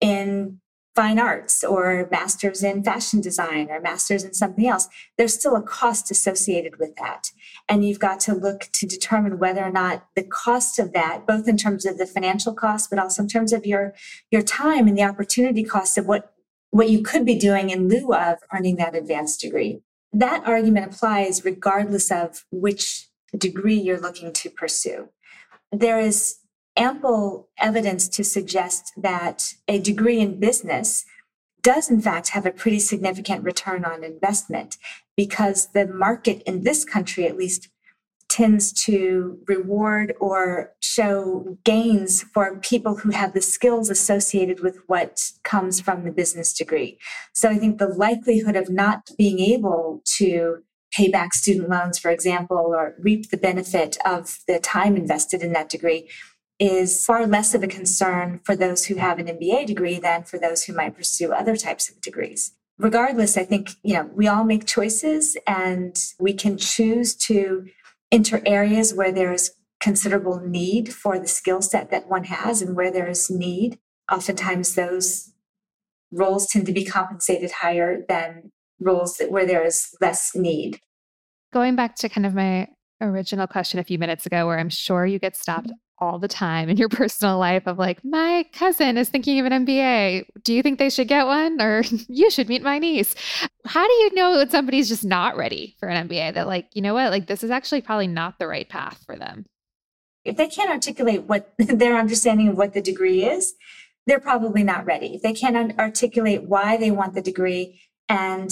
in 0.00 0.60
fine 0.94 1.18
arts 1.18 1.64
or 1.64 2.06
master's 2.10 2.62
in 2.62 2.82
fashion 2.82 3.20
design 3.20 3.70
or 3.70 3.80
master's 3.80 4.24
in 4.24 4.34
something 4.34 4.66
else, 4.66 4.88
there's 5.16 5.32
still 5.32 5.56
a 5.56 5.62
cost 5.62 6.10
associated 6.10 6.78
with 6.78 6.94
that. 6.96 7.30
And 7.68 7.84
you've 7.84 8.00
got 8.00 8.20
to 8.20 8.34
look 8.34 8.68
to 8.74 8.86
determine 8.86 9.38
whether 9.38 9.62
or 9.62 9.70
not 9.70 10.06
the 10.16 10.24
cost 10.24 10.78
of 10.78 10.92
that, 10.92 11.26
both 11.26 11.48
in 11.48 11.56
terms 11.56 11.86
of 11.86 11.96
the 11.96 12.06
financial 12.06 12.52
cost, 12.52 12.90
but 12.90 12.98
also 12.98 13.22
in 13.22 13.28
terms 13.28 13.52
of 13.52 13.64
your, 13.64 13.94
your 14.30 14.42
time 14.42 14.86
and 14.86 14.98
the 14.98 15.04
opportunity 15.04 15.62
cost 15.62 15.96
of 15.96 16.06
what, 16.06 16.34
what 16.70 16.90
you 16.90 17.02
could 17.02 17.24
be 17.24 17.38
doing 17.38 17.70
in 17.70 17.88
lieu 17.88 18.12
of 18.12 18.38
earning 18.52 18.76
that 18.76 18.94
advanced 18.94 19.40
degree. 19.40 19.80
That 20.12 20.46
argument 20.46 20.92
applies 20.92 21.42
regardless 21.42 22.10
of 22.10 22.44
which 22.50 23.08
degree 23.36 23.74
you're 23.76 24.00
looking 24.00 24.32
to 24.32 24.50
pursue. 24.50 25.08
There 25.70 26.00
is 26.00 26.38
ample 26.76 27.48
evidence 27.58 28.08
to 28.08 28.24
suggest 28.24 28.92
that 28.96 29.54
a 29.68 29.78
degree 29.78 30.20
in 30.20 30.40
business 30.40 31.04
does 31.62 31.90
in 31.90 32.00
fact 32.00 32.30
have 32.30 32.46
a 32.46 32.50
pretty 32.50 32.80
significant 32.80 33.44
return 33.44 33.84
on 33.84 34.02
investment 34.02 34.76
because 35.16 35.68
the 35.68 35.86
market 35.86 36.42
in 36.42 36.64
this 36.64 36.84
country 36.84 37.26
at 37.26 37.36
least 37.36 37.68
tends 38.28 38.72
to 38.72 39.38
reward 39.46 40.14
or 40.18 40.72
show 40.80 41.58
gains 41.64 42.22
for 42.22 42.56
people 42.60 42.96
who 42.96 43.10
have 43.10 43.34
the 43.34 43.42
skills 43.42 43.90
associated 43.90 44.60
with 44.60 44.78
what 44.86 45.32
comes 45.42 45.80
from 45.80 46.04
the 46.04 46.10
business 46.10 46.54
degree. 46.54 46.98
So 47.34 47.50
I 47.50 47.58
think 47.58 47.76
the 47.76 47.88
likelihood 47.88 48.56
of 48.56 48.70
not 48.70 49.10
being 49.18 49.38
able 49.38 50.00
to 50.16 50.62
pay 50.92 51.08
back 51.08 51.34
student 51.34 51.68
loans, 51.68 51.98
for 51.98 52.10
example, 52.10 52.56
or 52.58 52.94
reap 52.98 53.30
the 53.30 53.36
benefit 53.36 53.96
of 54.04 54.38
the 54.46 54.58
time 54.58 54.96
invested 54.96 55.42
in 55.42 55.52
that 55.52 55.68
degree 55.68 56.08
is 56.58 57.04
far 57.04 57.26
less 57.26 57.54
of 57.54 57.62
a 57.62 57.66
concern 57.66 58.40
for 58.44 58.54
those 58.54 58.86
who 58.86 58.96
have 58.96 59.18
an 59.18 59.26
MBA 59.26 59.66
degree 59.66 59.98
than 59.98 60.22
for 60.22 60.38
those 60.38 60.64
who 60.64 60.72
might 60.72 60.96
pursue 60.96 61.32
other 61.32 61.56
types 61.56 61.88
of 61.88 62.00
degrees. 62.00 62.52
Regardless, 62.78 63.36
I 63.36 63.44
think, 63.44 63.70
you 63.82 63.94
know, 63.94 64.08
we 64.14 64.28
all 64.28 64.44
make 64.44 64.66
choices 64.66 65.36
and 65.46 65.96
we 66.20 66.32
can 66.34 66.56
choose 66.56 67.14
to 67.16 67.66
enter 68.10 68.42
areas 68.46 68.94
where 68.94 69.12
there 69.12 69.32
is 69.32 69.52
considerable 69.80 70.40
need 70.40 70.92
for 70.92 71.18
the 71.18 71.26
skill 71.26 71.62
set 71.62 71.90
that 71.90 72.08
one 72.08 72.24
has 72.24 72.62
and 72.62 72.76
where 72.76 72.92
there 72.92 73.08
is 73.08 73.28
need. 73.30 73.78
Oftentimes 74.10 74.74
those 74.74 75.32
roles 76.12 76.46
tend 76.46 76.66
to 76.66 76.72
be 76.72 76.84
compensated 76.84 77.50
higher 77.50 78.04
than 78.08 78.52
roles 78.82 79.16
that, 79.16 79.30
where 79.30 79.46
there 79.46 79.64
is 79.64 79.88
less 80.00 80.34
need. 80.34 80.78
Going 81.52 81.76
back 81.76 81.96
to 81.96 82.08
kind 82.08 82.26
of 82.26 82.34
my 82.34 82.68
original 83.00 83.46
question 83.46 83.78
a 83.78 83.84
few 83.84 83.98
minutes 83.98 84.26
ago, 84.26 84.46
where 84.46 84.58
I'm 84.58 84.70
sure 84.70 85.04
you 85.04 85.18
get 85.18 85.36
stopped 85.36 85.66
mm-hmm. 85.66 86.04
all 86.04 86.18
the 86.18 86.28
time 86.28 86.68
in 86.68 86.76
your 86.76 86.88
personal 86.90 87.38
life 87.38 87.66
of 87.66 87.78
like, 87.78 88.04
my 88.04 88.46
cousin 88.52 88.96
is 88.96 89.08
thinking 89.08 89.38
of 89.40 89.46
an 89.46 89.66
MBA. 89.66 90.24
Do 90.42 90.54
you 90.54 90.62
think 90.62 90.78
they 90.78 90.90
should 90.90 91.08
get 91.08 91.26
one? 91.26 91.60
Or 91.60 91.82
you 92.08 92.30
should 92.30 92.48
meet 92.48 92.62
my 92.62 92.78
niece. 92.78 93.14
How 93.66 93.86
do 93.86 93.92
you 93.92 94.14
know 94.14 94.38
that 94.38 94.50
somebody's 94.50 94.88
just 94.88 95.04
not 95.04 95.36
ready 95.36 95.76
for 95.78 95.88
an 95.88 96.08
MBA? 96.08 96.34
That, 96.34 96.46
like, 96.46 96.68
you 96.72 96.82
know 96.82 96.94
what, 96.94 97.10
like, 97.10 97.26
this 97.26 97.44
is 97.44 97.50
actually 97.50 97.82
probably 97.82 98.06
not 98.06 98.38
the 98.38 98.46
right 98.46 98.68
path 98.68 99.02
for 99.04 99.16
them? 99.16 99.44
If 100.24 100.36
they 100.36 100.46
can't 100.46 100.70
articulate 100.70 101.24
what 101.24 101.52
their 101.58 101.98
understanding 101.98 102.48
of 102.48 102.56
what 102.56 102.72
the 102.72 102.80
degree 102.80 103.24
is, 103.24 103.54
they're 104.06 104.20
probably 104.20 104.62
not 104.62 104.84
ready. 104.84 105.14
If 105.14 105.22
they 105.22 105.32
can't 105.32 105.78
articulate 105.78 106.44
why 106.44 106.76
they 106.76 106.90
want 106.90 107.14
the 107.14 107.22
degree 107.22 107.80
and 108.08 108.50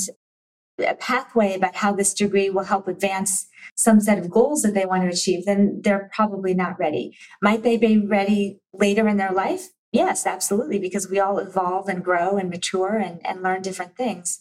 pathway 0.99 1.55
about 1.55 1.77
how 1.77 1.93
this 1.93 2.15
degree 2.15 2.51
will 2.51 2.65
help 2.65 2.89
advance 2.89 3.49
some 3.77 4.01
set 4.01 4.19
of 4.19 4.31
goals 4.31 4.63
that 4.63 4.75
they 4.75 4.87
want 4.87 5.03
to 5.03 5.09
achieve, 5.09 5.45
then 5.47 5.81
they're 5.83 6.11
probably 6.13 6.55
not 6.55 6.79
ready. 6.79 7.17
Might 7.41 7.63
they 7.63 7.77
be 7.77 7.99
ready 7.99 8.61
later 8.73 9.09
in 9.09 9.17
their 9.17 9.33
life? 9.33 9.69
Yes, 9.93 10.27
absolutely, 10.27 10.79
because 10.79 11.09
we 11.09 11.19
all 11.19 11.39
evolve 11.39 11.89
and 11.89 12.05
grow 12.05 12.37
and 12.37 12.49
mature 12.49 12.97
and, 12.97 13.25
and 13.27 13.43
learn 13.43 13.63
different 13.63 13.97
things. 13.97 14.39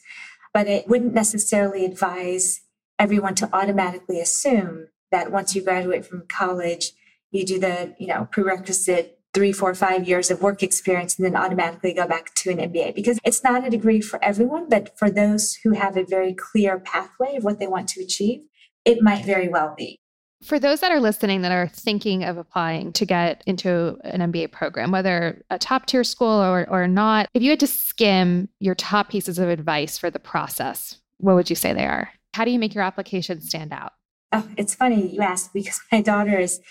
But 0.54 0.68
it 0.68 0.88
wouldn't 0.88 1.14
necessarily 1.14 1.86
advise 1.86 2.62
everyone 3.00 3.36
to 3.36 3.50
automatically 3.54 4.20
assume 4.20 4.88
that 5.12 5.32
once 5.32 5.56
you 5.56 5.64
graduate 5.64 6.06
from 6.06 6.28
college, 6.28 6.92
you 7.32 7.46
do 7.46 7.60
the, 7.60 7.96
you 8.00 8.08
know, 8.08 8.28
prerequisite 8.32 9.19
three, 9.34 9.52
four, 9.52 9.74
five 9.76 10.08
years 10.08 10.32
of 10.32 10.42
work 10.42 10.64
experience 10.64 11.18
and 11.18 11.26
then 11.26 11.36
automatically 11.36 11.94
go 11.94 12.08
back 12.08 12.34
to 12.36 12.50
an 12.50 12.58
MBA 12.58 12.96
because 12.96 13.20
it's 13.24 13.44
not 13.44 13.66
a 13.66 13.70
degree 13.70 14.02
for 14.02 14.24
everyone, 14.24 14.68
but 14.70 14.98
for 14.98 15.10
those 15.12 15.56
who 15.64 15.72
have 15.72 15.98
a 15.98 16.04
very 16.04 16.34
clear 16.34 16.80
pathway 16.80 17.36
of 17.36 17.44
what 17.44 17.60
they 17.60 17.68
want 17.68 17.88
to 17.90 18.02
achieve, 18.02 18.42
it 18.86 19.02
might 19.02 19.26
very 19.26 19.48
well 19.48 19.74
be. 19.78 20.00
For 20.44 20.58
those 20.58 20.80
that 20.80 20.92
are 20.92 21.02
listening 21.02 21.42
that 21.42 21.52
are 21.52 21.68
thinking 21.68 22.24
of 22.24 22.38
applying 22.38 22.94
to 22.94 23.06
get 23.06 23.44
into 23.46 23.98
an 24.06 24.32
MBA 24.32 24.54
program, 24.54 24.90
whether 24.90 25.44
a 25.50 25.60
top 25.60 25.86
tier 25.86 26.06
school 26.06 26.30
or, 26.30 26.68
or 26.70 26.88
not, 26.88 27.28
if 27.34 27.44
you 27.44 27.50
had 27.50 27.60
to 27.60 27.68
skim 27.68 28.48
your 28.60 28.76
top 28.76 29.10
pieces 29.10 29.38
of 29.38 29.50
advice 29.50 29.98
for 29.98 30.10
the 30.10 30.20
process, 30.20 30.98
what 31.18 31.36
would 31.36 31.50
you 31.50 31.58
say 31.58 31.74
they 31.74 31.86
are? 31.86 32.10
How 32.34 32.46
do 32.46 32.52
you 32.52 32.60
make 32.60 32.74
your 32.74 32.86
application 32.86 33.42
stand 33.42 33.74
out? 33.74 33.92
Oh, 34.32 34.48
it's 34.58 34.76
funny 34.76 35.14
you 35.14 35.22
asked 35.22 35.54
because 35.54 35.82
my 35.92 36.02
daughter 36.02 36.40
is 36.40 36.62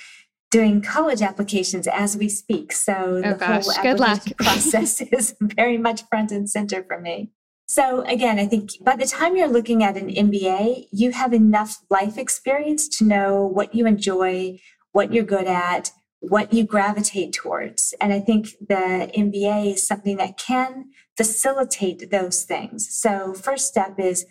doing 0.50 0.80
college 0.80 1.22
applications 1.22 1.86
as 1.86 2.16
we 2.16 2.28
speak. 2.28 2.72
So 2.72 3.22
oh 3.24 3.32
the 3.32 3.34
gosh, 3.34 3.66
whole 3.66 3.96
luck. 3.96 4.22
process 4.38 5.00
is 5.12 5.34
very 5.40 5.78
much 5.78 6.02
front 6.08 6.32
and 6.32 6.48
center 6.48 6.82
for 6.82 7.00
me. 7.00 7.30
So 7.66 8.00
again, 8.06 8.38
I 8.38 8.46
think 8.46 8.70
by 8.82 8.96
the 8.96 9.04
time 9.04 9.36
you're 9.36 9.46
looking 9.46 9.84
at 9.84 9.96
an 9.96 10.08
MBA, 10.08 10.86
you 10.90 11.12
have 11.12 11.34
enough 11.34 11.76
life 11.90 12.16
experience 12.16 12.88
to 12.96 13.04
know 13.04 13.46
what 13.46 13.74
you 13.74 13.86
enjoy, 13.86 14.58
what 14.92 15.12
you're 15.12 15.24
good 15.24 15.46
at, 15.46 15.90
what 16.20 16.52
you 16.52 16.64
gravitate 16.64 17.34
towards. 17.34 17.94
And 18.00 18.12
I 18.12 18.20
think 18.20 18.48
the 18.66 19.10
MBA 19.14 19.74
is 19.74 19.86
something 19.86 20.16
that 20.16 20.38
can 20.38 20.86
facilitate 21.16 22.10
those 22.10 22.44
things. 22.44 22.88
So 22.90 23.34
first 23.34 23.66
step 23.66 23.98
is 23.98 24.24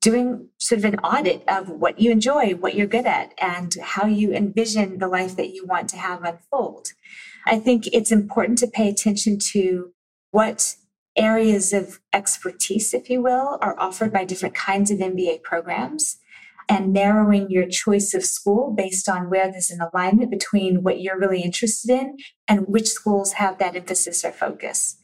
doing 0.00 0.48
sort 0.58 0.78
of 0.78 0.84
an 0.84 0.98
audit 1.00 1.42
of 1.46 1.68
what 1.68 2.00
you 2.00 2.10
enjoy, 2.10 2.54
what 2.54 2.74
you're 2.74 2.86
good 2.86 3.06
at, 3.06 3.34
and 3.38 3.74
how 3.82 4.06
you 4.06 4.32
envision 4.32 4.98
the 4.98 5.08
life 5.08 5.36
that 5.36 5.50
you 5.50 5.66
want 5.66 5.88
to 5.90 5.96
have 5.96 6.24
unfold. 6.24 6.88
I 7.46 7.58
think 7.58 7.86
it's 7.88 8.12
important 8.12 8.58
to 8.58 8.66
pay 8.66 8.88
attention 8.88 9.38
to 9.52 9.92
what 10.30 10.76
areas 11.16 11.72
of 11.72 12.00
expertise, 12.12 12.94
if 12.94 13.10
you 13.10 13.22
will, 13.22 13.58
are 13.60 13.78
offered 13.78 14.12
by 14.12 14.24
different 14.24 14.54
kinds 14.54 14.90
of 14.90 14.98
MBA 14.98 15.42
programs 15.42 16.16
and 16.68 16.92
narrowing 16.92 17.50
your 17.50 17.66
choice 17.66 18.14
of 18.14 18.24
school 18.24 18.72
based 18.72 19.08
on 19.08 19.28
where 19.28 19.50
there's 19.50 19.70
an 19.70 19.80
alignment 19.80 20.30
between 20.30 20.82
what 20.82 21.00
you're 21.00 21.18
really 21.18 21.42
interested 21.42 21.90
in 21.90 22.16
and 22.46 22.68
which 22.68 22.88
schools 22.88 23.32
have 23.34 23.58
that 23.58 23.74
emphasis 23.74 24.24
or 24.24 24.30
focus 24.30 24.96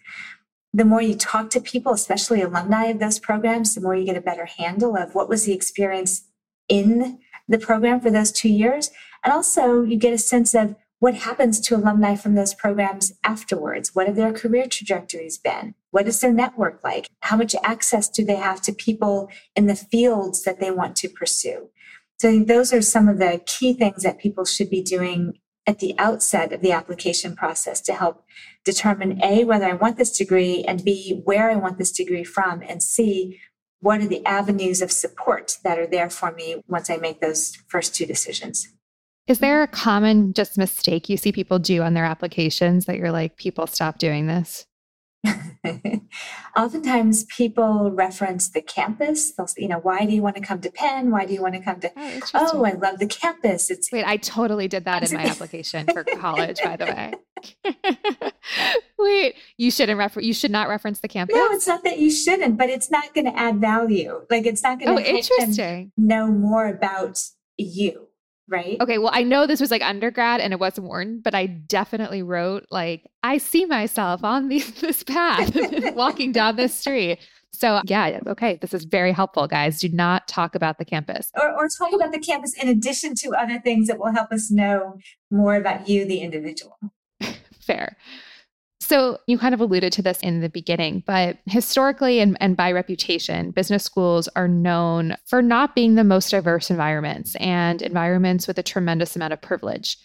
the 0.76 0.85
more 0.85 1.00
you 1.00 1.14
talk 1.14 1.49
to 1.49 1.61
people, 1.61 1.95
especially 1.95 2.42
alumni 2.42 2.85
of 2.85 2.99
those 2.99 3.18
programs, 3.18 3.75
the 3.75 3.80
more 3.80 3.97
you 3.97 4.04
get 4.04 4.16
a 4.16 4.21
better 4.21 4.45
handle 4.45 4.95
of 4.95 5.14
what 5.14 5.26
was 5.26 5.47
the 5.47 5.54
experience 5.54 6.28
in 6.68 7.18
the 7.49 7.59
program 7.59 7.99
for 7.99 8.11
those 8.11 8.30
two 8.30 8.50
years. 8.50 8.90
And 9.25 9.33
also, 9.33 9.80
you 9.80 9.97
get 9.97 10.12
a 10.12 10.18
sense 10.18 10.54
of 10.54 10.76
what 10.99 11.14
happens 11.14 11.61
to 11.61 11.76
alumni 11.76 12.14
from 12.14 12.35
those 12.35 12.52
programs 12.52 13.14
afterwards? 13.25 13.95
What 13.95 14.06
have 14.06 14.16
their 14.16 14.35
career 14.35 14.66
trajectories 14.66 15.38
been? 15.38 15.75
What 15.92 16.06
is 16.09 16.21
their 16.21 16.33
network 16.33 16.80
like? 16.85 17.09
How 17.21 17.38
much 17.38 17.56
access 17.62 18.11
do 18.11 18.23
they 18.23 18.37
have 18.37 18.61
to 18.62 18.73
people 18.73 19.30
in 19.54 19.68
the 19.68 19.76
fields 19.76 20.42
that 20.42 20.61
they 20.61 20.71
want 20.71 20.95
to 20.97 21.09
pursue? 21.09 21.71
So 22.18 22.28
I 22.28 22.33
think 22.33 22.49
those 22.49 22.75
are 22.75 22.83
some 22.83 23.09
of 23.09 23.18
the 23.18 23.40
key 23.47 23.73
things 23.73 24.02
that 24.02 24.18
people 24.18 24.45
should 24.45 24.68
be 24.68 24.83
doing 24.83 25.38
at 25.67 25.81
the 25.81 25.95
outset 25.99 26.53
of 26.53 26.61
the 26.61 26.73
application 26.73 27.35
process 27.35 27.81
to 27.83 27.93
help 27.93 28.25
determine 28.65 29.23
A, 29.23 29.45
whether 29.45 29.67
I 29.67 29.75
want 29.75 29.97
this 29.97 30.17
degree, 30.17 30.63
and 30.65 30.85
B, 30.85 31.21
where 31.25 31.51
I 31.51 31.57
want 31.57 31.79
this 31.79 31.93
degree 31.93 32.25
from, 32.25 32.63
and 32.63 32.83
C, 32.83 33.41
what 33.81 34.01
are 34.01 34.09
the 34.09 34.25
avenues 34.25 34.81
of 34.81 34.91
support 34.91 35.59
that 35.65 35.79
are 35.79 35.87
there 35.87 36.11
for 36.11 36.33
me 36.33 36.63
once 36.69 36.89
I 36.91 36.97
make 36.97 37.21
those 37.21 37.57
first 37.69 37.95
two 37.95 38.07
decisions. 38.07 38.69
Is 39.27 39.41
there 39.41 39.63
a 39.63 39.69
common 39.69 40.33
just 40.33 40.57
mistake 40.57 41.09
you 41.09 41.17
see 41.17 41.33
people 41.33 41.59
do 41.59 41.83
on 41.83 41.95
their 41.95 42.05
applications 42.05 42.87
that 42.87 42.97
you're 42.97 43.11
like, 43.11 43.37
people 43.37 43.67
stop 43.67 43.99
doing 43.99 44.29
this? 44.29 44.67
Oftentimes 46.56 47.25
people 47.25 47.90
reference 47.90 48.49
the 48.49 48.62
campus. 48.62 49.33
They'll 49.33 49.47
say, 49.47 49.62
you 49.62 49.68
know, 49.68 49.78
why 49.78 50.04
do 50.06 50.14
you 50.14 50.23
want 50.23 50.37
to 50.37 50.42
come 50.42 50.61
to 50.61 50.71
Penn? 50.71 51.11
Why 51.11 51.26
do 51.26 51.35
you 51.35 51.42
want 51.42 51.54
to 51.54 51.61
come 51.61 51.80
to, 51.80 51.90
oh, 51.97 52.21
oh 52.35 52.64
I 52.64 52.73
love 52.73 52.99
the 52.99 53.06
campus. 53.06 53.71
It's 53.71 53.90
Wait, 53.92 54.06
I 54.06 54.16
totally 54.16 54.68
did 54.68 54.85
that 54.85 55.11
in 55.11 55.16
my 55.16 55.25
application 55.26 55.87
for 55.87 56.04
college, 56.04 56.61
by 56.62 56.76
the 56.76 56.87
way. 56.87 57.12
Wait, 58.99 59.35
you 59.56 59.71
shouldn't 59.71 59.99
refer 59.99 60.21
you 60.21 60.33
should 60.33 60.50
not 60.50 60.68
reference 60.68 61.00
the 61.00 61.09
campus. 61.09 61.37
No, 61.37 61.49
it's 61.50 61.66
not 61.66 61.85
that 61.85 61.99
you 61.99 62.11
shouldn't, 62.11 62.56
but 62.56 62.71
it's 62.71 62.90
not 62.90 63.14
going 63.14 63.26
to 63.26 63.38
add 63.38 63.61
value. 63.61 64.23
Like 64.30 64.47
it's 64.47 64.62
not 64.62 64.80
going 64.80 64.97
to 64.97 65.02
oh, 65.02 65.04
interesting. 65.04 65.92
know 65.97 66.28
more 66.28 66.66
about 66.66 67.21
you 67.59 68.06
right? 68.49 68.76
Okay, 68.81 68.99
well, 68.99 69.11
I 69.12 69.23
know 69.23 69.47
this 69.47 69.61
was 69.61 69.71
like 69.71 69.83
undergrad 69.83 70.41
and 70.41 70.53
it 70.53 70.61
wasn't 70.61 70.87
Wharton, 70.87 71.21
but 71.23 71.35
I 71.35 71.47
definitely 71.47 72.23
wrote 72.23 72.67
like 72.71 73.05
I 73.23 73.38
see 73.38 73.67
myself 73.67 74.25
on 74.25 74.49
the, 74.49 74.59
this 74.81 75.03
path 75.03 75.57
walking 75.95 76.33
down 76.33 76.57
this 76.57 76.75
street. 76.79 77.19
So 77.53 77.81
yeah, 77.85 78.21
okay, 78.26 78.59
this 78.61 78.75
is 78.75 78.85
very 78.85 79.12
helpful, 79.12 79.47
guys. 79.47 79.81
Do 79.81 79.88
not 79.88 80.29
talk 80.29 80.55
about 80.55 80.79
the 80.79 80.85
campus. 80.85 81.31
Or, 81.35 81.50
or 81.53 81.69
talk 81.69 81.93
about 81.95 82.12
the 82.12 82.19
campus 82.19 82.53
in 82.61 82.69
addition 82.69 83.15
to 83.23 83.31
other 83.31 83.59
things 83.59 83.87
that 83.88 83.99
will 83.99 84.12
help 84.12 84.31
us 84.31 84.50
know 84.50 84.99
more 85.31 85.55
about 85.55 85.88
you, 85.88 86.05
the 86.05 86.19
individual. 86.19 86.79
Fair. 87.61 87.97
So 88.87 89.19
you 89.26 89.37
kind 89.37 89.52
of 89.52 89.61
alluded 89.61 89.93
to 89.95 90.02
this 90.02 90.21
in 90.21 90.43
the 90.43 90.49
beginning, 90.49 91.02
but 91.09 91.38
historically 91.47 92.21
and, 92.21 92.37
and 92.40 92.57
by 92.57 92.71
reputation, 92.71 93.50
business 93.50 93.83
schools 93.83 94.28
are 94.37 94.47
known 94.47 95.16
for 95.25 95.43
not 95.43 95.75
being 95.75 95.97
the 95.97 96.05
most 96.05 96.31
diverse 96.31 96.71
environments 96.71 97.35
and 97.40 97.83
environments 97.83 98.47
with 98.47 98.59
a 98.59 98.62
tremendous 98.62 99.16
amount 99.16 99.33
of 99.33 99.43
privilege. 99.43 99.99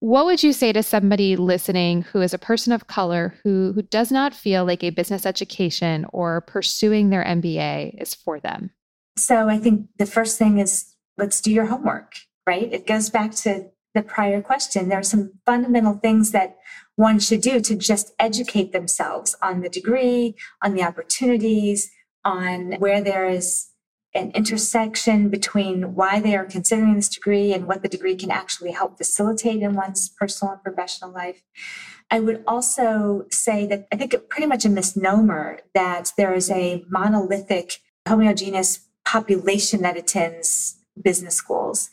What 0.00 0.26
would 0.26 0.42
you 0.42 0.52
say 0.52 0.72
to 0.72 0.82
somebody 0.82 1.36
listening 1.36 2.02
who 2.02 2.22
is 2.22 2.34
a 2.34 2.38
person 2.38 2.72
of 2.72 2.88
color 2.88 3.36
who, 3.44 3.70
who 3.72 3.82
does 3.82 4.10
not 4.10 4.34
feel 4.34 4.64
like 4.64 4.82
a 4.82 4.90
business 4.90 5.24
education 5.26 6.04
or 6.12 6.40
pursuing 6.40 7.10
their 7.10 7.24
MBA 7.24 8.02
is 8.02 8.16
for 8.16 8.40
them? 8.40 8.72
So 9.16 9.48
I 9.48 9.58
think 9.58 9.86
the 9.98 10.06
first 10.06 10.38
thing 10.38 10.58
is 10.58 10.92
let's 11.16 11.40
do 11.40 11.52
your 11.52 11.66
homework, 11.66 12.14
right? 12.48 12.72
It 12.72 12.84
goes 12.84 13.10
back 13.10 13.32
to 13.36 13.70
the 13.94 14.02
prior 14.02 14.42
question. 14.42 14.88
There 14.88 14.98
are 14.98 15.04
some 15.04 15.34
fundamental 15.46 15.94
things 15.94 16.32
that 16.32 16.56
one 16.96 17.18
should 17.18 17.40
do 17.40 17.60
to 17.60 17.74
just 17.74 18.12
educate 18.18 18.72
themselves 18.72 19.34
on 19.42 19.60
the 19.60 19.68
degree, 19.68 20.34
on 20.62 20.74
the 20.74 20.82
opportunities, 20.82 21.90
on 22.24 22.72
where 22.78 23.00
there 23.00 23.28
is 23.28 23.68
an 24.14 24.30
intersection 24.30 25.28
between 25.28 25.94
why 25.94 26.20
they 26.20 26.36
are 26.36 26.44
considering 26.44 26.94
this 26.94 27.08
degree 27.08 27.52
and 27.52 27.66
what 27.66 27.82
the 27.82 27.88
degree 27.88 28.14
can 28.14 28.30
actually 28.30 28.70
help 28.70 28.96
facilitate 28.96 29.60
in 29.60 29.74
one's 29.74 30.08
personal 30.08 30.52
and 30.52 30.62
professional 30.62 31.10
life. 31.10 31.42
I 32.10 32.20
would 32.20 32.44
also 32.46 33.26
say 33.30 33.66
that 33.66 33.88
I 33.92 33.96
think 33.96 34.14
it's 34.14 34.24
pretty 34.28 34.46
much 34.46 34.64
a 34.64 34.68
misnomer 34.68 35.60
that 35.74 36.12
there 36.16 36.32
is 36.32 36.48
a 36.50 36.84
monolithic 36.88 37.80
homogeneous 38.06 38.86
population 39.04 39.82
that 39.82 39.96
attends 39.96 40.76
business 41.02 41.34
schools 41.34 41.90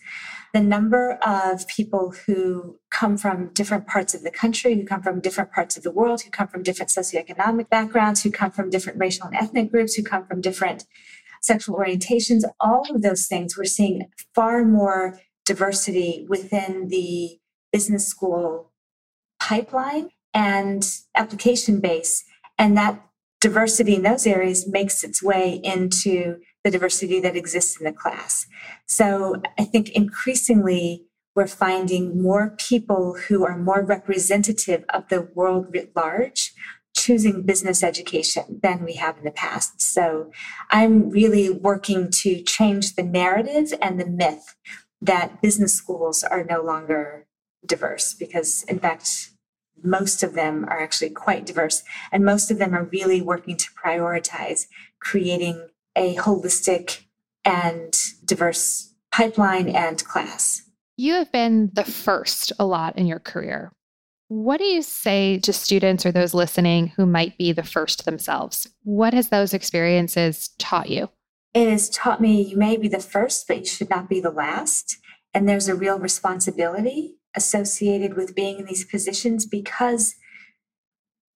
the 0.54 0.62
number 0.62 1.14
of 1.26 1.68
people 1.68 2.14
who 2.26 2.78
come 2.90 3.18
from 3.18 3.54
different 3.54 3.88
parts 3.88 4.14
of 4.14 4.24
the 4.24 4.32
country, 4.32 4.76
who 4.76 4.86
come 4.86 5.02
from 5.02 5.22
different 5.22 5.52
parts 5.52 5.78
of 5.78 5.84
the 5.84 5.92
world, 5.92 6.22
who 6.22 6.30
come 6.30 6.48
from 6.48 6.64
different 6.64 6.90
socioeconomic 6.90 7.70
backgrounds, 7.70 8.24
who 8.24 8.32
come 8.32 8.52
from 8.52 8.70
different 8.70 9.00
racial 9.00 9.28
and 9.28 9.36
ethnic 9.36 9.72
groups, 9.72 9.94
who 9.94 10.04
come 10.04 10.26
from 10.26 10.42
different 10.42 10.86
sexual 11.42 11.78
orientations, 11.78 12.44
all 12.60 12.86
of 12.94 13.02
those 13.02 13.28
things, 13.28 13.58
we're 13.58 13.66
seeing 13.66 14.08
far 14.34 14.64
more 14.64 15.20
diversity 15.46 16.26
within 16.30 16.88
the 16.90 17.40
business 17.72 18.08
school 18.08 18.72
pipeline 19.40 20.10
and 20.34 20.88
application 21.16 21.80
base. 21.80 22.24
And 22.58 22.78
that 22.78 23.04
diversity 23.40 23.96
in 23.96 24.04
those 24.04 24.28
areas 24.28 24.68
makes 24.68 25.04
its 25.04 25.24
way 25.24 25.60
into 25.64 26.38
the 26.64 26.72
diversity 26.72 27.20
that 27.20 27.36
exists 27.36 27.80
in 27.80 27.86
the 27.86 27.92
class. 27.92 28.46
So 28.86 29.42
I 29.58 29.64
think 29.64 29.90
increasingly 29.90 31.06
we're 31.36 31.48
finding 31.48 32.22
more 32.22 32.56
people 32.58 33.18
who 33.28 33.46
are 33.46 33.58
more 33.58 33.82
representative 33.82 34.84
of 34.94 35.08
the 35.10 35.30
world 35.34 35.68
writ 35.72 35.92
large 35.96 36.54
choosing 36.96 37.44
business 37.44 37.84
education 37.84 38.60
than 38.62 38.84
we 38.84 38.94
have 38.94 39.18
in 39.18 39.24
the 39.24 39.32
past. 39.32 39.82
So 39.82 40.30
I'm 40.70 41.10
really 41.10 41.50
working 41.50 42.10
to 42.12 42.42
change 42.44 42.96
the 42.96 43.04
narrative 43.04 43.74
and 43.82 44.00
the 44.00 44.06
myth 44.06 44.56
that 45.02 45.42
business 45.42 45.74
schools 45.74 46.24
are 46.24 46.44
no 46.44 46.62
longer 46.62 47.28
diverse 47.66 48.14
because 48.14 48.64
in 48.64 48.80
fact 48.80 49.32
most 49.84 50.22
of 50.22 50.34
them 50.34 50.66
are 50.66 50.82
actually 50.82 51.10
quite 51.10 51.46
diverse 51.46 51.84
and 52.12 52.26
most 52.26 52.52
of 52.52 52.60
them 52.60 52.76
are 52.76 52.86
really 52.86 53.22
working 53.22 53.58
to 53.58 53.70
prioritize 53.84 54.68
creating 55.00 55.68
a 55.96 56.16
holistic 56.16 57.06
and 57.44 57.94
diverse 58.26 58.94
pipeline 59.12 59.70
and 59.70 60.04
class. 60.06 60.64
You 60.98 61.14
have 61.16 61.32
been 61.32 61.72
the 61.74 61.84
first 61.84 62.52
a 62.60 62.66
lot 62.66 62.98
in 62.98 63.08
your 63.08 63.20
career. 63.20 63.72
What 64.28 64.60
do 64.60 64.64
you 64.64 64.82
say 64.82 65.40
to 65.40 65.52
students 65.52 66.06
or 66.06 66.12
those 66.12 66.34
listening 66.34 66.94
who 66.96 67.06
might 67.06 67.38
be 67.38 67.52
the 67.52 67.64
first 67.64 68.06
themselves? 68.06 68.68
What 68.84 69.14
has 69.14 69.28
those 69.28 69.54
experiences 69.54 70.50
taught 70.58 70.90
you? 70.90 71.10
It 71.54 71.70
has 71.70 71.90
taught 71.90 72.22
me 72.22 72.42
you 72.42 72.56
may 72.56 72.78
be 72.78 72.88
the 72.88 73.00
first, 73.00 73.48
but 73.48 73.60
you 73.60 73.66
should 73.66 73.90
not 73.90 74.08
be 74.08 74.22
the 74.22 74.32
last. 74.32 74.98
And 75.34 75.50
there's 75.50 75.68
a 75.68 75.76
real 75.76 76.00
responsibility 76.00 77.18
associated 77.36 78.16
with 78.16 78.36
being 78.36 78.60
in 78.60 78.66
these 78.66 78.86
positions 78.86 79.46
because 79.46 80.16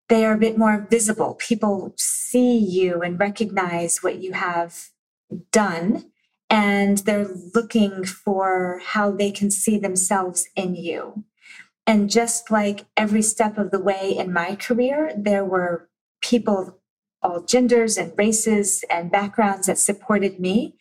they 0.09 0.25
are 0.25 0.33
a 0.33 0.39
bit 0.39 0.57
more 0.57 0.87
visible. 0.89 1.35
People 1.35 1.93
see 1.97 2.57
you 2.57 3.01
and 3.01 3.19
recognize 3.19 3.99
what 3.99 4.21
you 4.21 4.33
have 4.33 4.89
done, 5.51 6.11
and 6.49 6.99
they're 6.99 7.29
looking 7.53 8.03
for 8.03 8.81
how 8.83 9.11
they 9.11 9.31
can 9.31 9.49
see 9.49 9.77
themselves 9.77 10.47
in 10.55 10.75
you. 10.75 11.23
And 11.87 12.09
just 12.09 12.51
like 12.51 12.85
every 12.97 13.21
step 13.21 13.57
of 13.57 13.71
the 13.71 13.79
way 13.79 14.15
in 14.15 14.33
my 14.33 14.55
career, 14.55 15.11
there 15.15 15.45
were 15.45 15.89
people 16.21 16.79
all 17.21 17.41
genders 17.41 17.97
and 17.97 18.13
races 18.17 18.83
and 18.89 19.11
backgrounds 19.11 19.67
that 19.67 19.79
supported 19.79 20.39
me. 20.39 20.75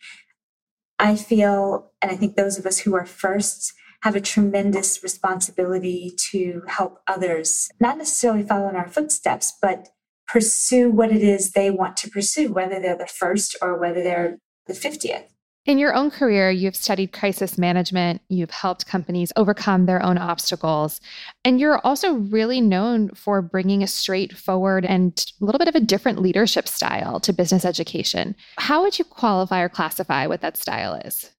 I 0.99 1.15
feel, 1.15 1.91
and 2.01 2.11
I 2.11 2.15
think 2.15 2.35
those 2.35 2.57
of 2.57 2.65
us 2.65 2.79
who 2.79 2.95
are 2.95 3.05
first 3.05 3.73
have 4.05 4.15
a 4.15 4.21
tremendous 4.21 5.01
responsibility 5.01 6.13
to 6.15 6.61
help 6.67 7.01
others, 7.07 7.71
not 7.79 7.97
necessarily 7.97 8.43
follow 8.43 8.69
in 8.69 8.75
our 8.75 8.87
footsteps, 8.87 9.51
but 9.59 9.87
pursue 10.27 10.91
what 10.91 11.11
it 11.11 11.23
is 11.23 11.51
they 11.51 11.71
want 11.71 11.97
to 11.97 12.07
pursue, 12.11 12.53
whether 12.53 12.79
they're 12.79 12.95
the 12.95 13.07
first 13.07 13.55
or 13.63 13.79
whether 13.79 14.03
they're 14.03 14.37
the 14.67 14.73
50th. 14.73 15.23
In 15.65 15.79
your 15.79 15.95
own 15.95 16.11
career, 16.11 16.51
you've 16.51 16.75
studied 16.75 17.13
crisis 17.13 17.57
management, 17.57 18.21
you've 18.29 18.51
helped 18.51 18.85
companies 18.85 19.33
overcome 19.35 19.87
their 19.87 20.03
own 20.03 20.19
obstacles, 20.19 21.01
and 21.43 21.59
you're 21.59 21.79
also 21.79 22.13
really 22.13 22.61
known 22.61 23.09
for 23.15 23.41
bringing 23.41 23.81
a 23.81 23.87
straightforward 23.87 24.85
and 24.85 25.25
a 25.41 25.45
little 25.45 25.57
bit 25.57 25.67
of 25.67 25.73
a 25.73 25.79
different 25.79 26.21
leadership 26.21 26.67
style 26.67 27.19
to 27.21 27.33
business 27.33 27.65
education. 27.65 28.35
How 28.59 28.83
would 28.83 28.99
you 28.99 29.05
qualify 29.05 29.61
or 29.61 29.69
classify 29.69 30.27
what 30.27 30.41
that 30.41 30.57
style 30.57 30.93
is? 30.93 31.31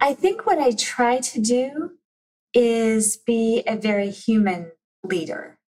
I 0.00 0.14
think 0.14 0.44
what 0.44 0.58
I 0.58 0.72
try 0.72 1.18
to 1.18 1.40
do 1.40 1.92
is 2.54 3.16
be 3.16 3.62
a 3.66 3.76
very 3.76 4.10
human 4.10 4.72
leader. 5.04 5.58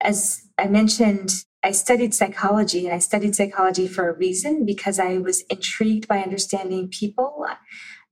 As 0.00 0.42
I 0.58 0.66
mentioned, 0.66 1.44
I 1.62 1.70
studied 1.70 2.12
psychology 2.12 2.86
and 2.86 2.94
I 2.94 2.98
studied 2.98 3.36
psychology 3.36 3.86
for 3.86 4.08
a 4.08 4.16
reason 4.16 4.66
because 4.66 4.98
I 4.98 5.18
was 5.18 5.42
intrigued 5.42 6.08
by 6.08 6.18
understanding 6.18 6.88
people. 6.88 7.46
I 7.48 7.56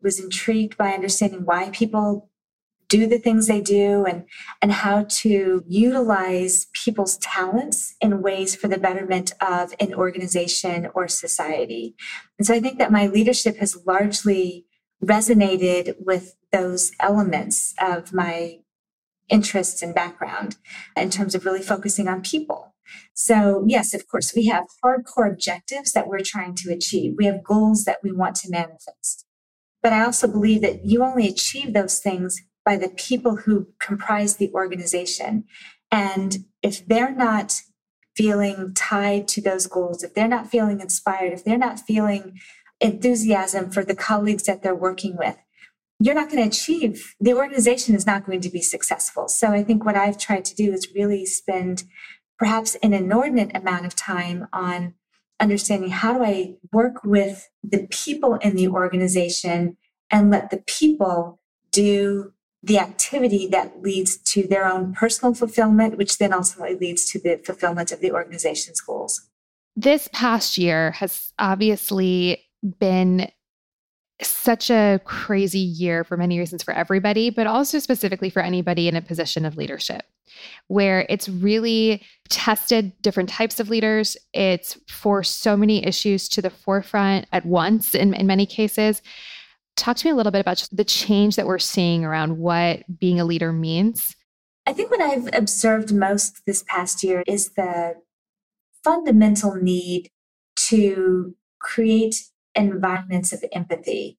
was 0.00 0.20
intrigued 0.20 0.76
by 0.76 0.92
understanding 0.92 1.44
why 1.44 1.70
people 1.70 2.30
do 2.90 3.06
the 3.06 3.18
things 3.18 3.46
they 3.46 3.60
do 3.60 4.04
and, 4.04 4.24
and 4.60 4.72
how 4.72 5.04
to 5.08 5.64
utilize 5.66 6.66
people's 6.72 7.16
talents 7.18 7.94
in 8.00 8.20
ways 8.20 8.54
for 8.56 8.66
the 8.66 8.78
betterment 8.78 9.32
of 9.40 9.72
an 9.78 9.94
organization 9.94 10.88
or 10.94 11.06
society. 11.06 11.94
And 12.38 12.46
so 12.46 12.52
I 12.52 12.60
think 12.60 12.78
that 12.78 12.92
my 12.92 13.06
leadership 13.06 13.56
has 13.58 13.78
largely 13.86 14.66
resonated 15.02 15.94
with 16.00 16.34
those 16.52 16.92
elements 17.00 17.74
of 17.80 18.12
my 18.12 18.58
interests 19.28 19.82
and 19.82 19.94
background 19.94 20.56
in 20.96 21.10
terms 21.10 21.34
of 21.34 21.44
really 21.44 21.62
focusing 21.62 22.08
on 22.08 22.22
people. 22.22 22.74
So, 23.14 23.64
yes, 23.66 23.94
of 23.94 24.08
course, 24.08 24.34
we 24.34 24.46
have 24.46 24.64
hardcore 24.84 25.30
objectives 25.30 25.92
that 25.92 26.08
we're 26.08 26.24
trying 26.24 26.56
to 26.56 26.72
achieve. 26.72 27.14
We 27.16 27.26
have 27.26 27.44
goals 27.44 27.84
that 27.84 27.98
we 28.02 28.10
want 28.10 28.34
to 28.36 28.50
manifest. 28.50 29.26
But 29.82 29.92
I 29.92 30.04
also 30.04 30.26
believe 30.26 30.60
that 30.62 30.84
you 30.84 31.02
only 31.04 31.28
achieve 31.28 31.72
those 31.72 32.00
things 32.00 32.42
by 32.64 32.76
the 32.76 32.88
people 32.88 33.36
who 33.36 33.68
comprise 33.78 34.36
the 34.36 34.50
organization. 34.52 35.44
And 35.90 36.44
if 36.62 36.86
they're 36.86 37.14
not 37.14 37.62
feeling 38.16 38.74
tied 38.74 39.28
to 39.28 39.40
those 39.40 39.66
goals, 39.66 40.02
if 40.02 40.14
they're 40.14 40.28
not 40.28 40.50
feeling 40.50 40.80
inspired, 40.80 41.32
if 41.32 41.44
they're 41.44 41.56
not 41.56 41.80
feeling 41.80 42.38
enthusiasm 42.80 43.70
for 43.70 43.84
the 43.84 43.94
colleagues 43.94 44.44
that 44.44 44.62
they're 44.62 44.74
working 44.74 45.16
with, 45.16 45.36
you're 46.00 46.14
not 46.14 46.30
going 46.30 46.42
to 46.42 46.48
achieve, 46.48 47.14
the 47.20 47.34
organization 47.34 47.94
is 47.94 48.06
not 48.06 48.24
going 48.24 48.40
to 48.40 48.48
be 48.48 48.62
successful. 48.62 49.28
So 49.28 49.48
I 49.48 49.62
think 49.62 49.84
what 49.84 49.96
I've 49.96 50.18
tried 50.18 50.46
to 50.46 50.54
do 50.54 50.72
is 50.72 50.88
really 50.94 51.26
spend 51.26 51.84
perhaps 52.38 52.74
an 52.76 52.94
inordinate 52.94 53.54
amount 53.54 53.84
of 53.84 53.94
time 53.94 54.48
on 54.52 54.94
understanding 55.38 55.90
how 55.90 56.14
do 56.14 56.24
I 56.24 56.54
work 56.72 57.04
with 57.04 57.50
the 57.62 57.86
people 57.90 58.36
in 58.36 58.56
the 58.56 58.68
organization 58.68 59.76
and 60.10 60.30
let 60.30 60.50
the 60.50 60.62
people 60.66 61.38
do 61.70 62.32
the 62.62 62.78
activity 62.78 63.46
that 63.48 63.82
leads 63.82 64.16
to 64.16 64.46
their 64.46 64.66
own 64.66 64.92
personal 64.94 65.34
fulfillment, 65.34 65.96
which 65.96 66.18
then 66.18 66.32
ultimately 66.32 66.76
leads 66.76 67.10
to 67.10 67.18
the 67.18 67.40
fulfillment 67.44 67.92
of 67.92 68.00
the 68.00 68.12
organization's 68.12 68.80
goals. 68.80 69.28
This 69.76 70.08
past 70.12 70.58
year 70.58 70.90
has 70.92 71.32
obviously 71.38 72.44
been 72.78 73.30
such 74.28 74.70
a 74.70 75.00
crazy 75.04 75.58
year 75.58 76.04
for 76.04 76.16
many 76.16 76.38
reasons 76.38 76.62
for 76.62 76.74
everybody, 76.74 77.30
but 77.30 77.46
also 77.46 77.78
specifically 77.78 78.30
for 78.30 78.42
anybody 78.42 78.88
in 78.88 78.96
a 78.96 79.02
position 79.02 79.44
of 79.44 79.56
leadership, 79.56 80.02
where 80.68 81.06
it's 81.08 81.28
really 81.28 82.02
tested 82.28 82.92
different 83.02 83.28
types 83.28 83.60
of 83.60 83.70
leaders. 83.70 84.16
It's 84.32 84.78
forced 84.88 85.40
so 85.40 85.56
many 85.56 85.84
issues 85.84 86.28
to 86.30 86.42
the 86.42 86.50
forefront 86.50 87.26
at 87.32 87.46
once 87.46 87.94
in, 87.94 88.14
in 88.14 88.26
many 88.26 88.46
cases. 88.46 89.02
Talk 89.76 89.96
to 89.98 90.06
me 90.06 90.10
a 90.10 90.14
little 90.14 90.32
bit 90.32 90.40
about 90.40 90.68
the 90.72 90.84
change 90.84 91.36
that 91.36 91.46
we're 91.46 91.58
seeing 91.58 92.04
around 92.04 92.38
what 92.38 92.82
being 92.98 93.20
a 93.20 93.24
leader 93.24 93.52
means. 93.52 94.16
I 94.66 94.72
think 94.72 94.90
what 94.90 95.00
I've 95.00 95.28
observed 95.32 95.94
most 95.94 96.42
this 96.46 96.62
past 96.68 97.02
year 97.02 97.24
is 97.26 97.50
the 97.50 97.94
fundamental 98.84 99.54
need 99.54 100.10
to 100.56 101.34
create 101.60 102.24
environments 102.68 103.32
of 103.32 103.44
empathy. 103.52 104.18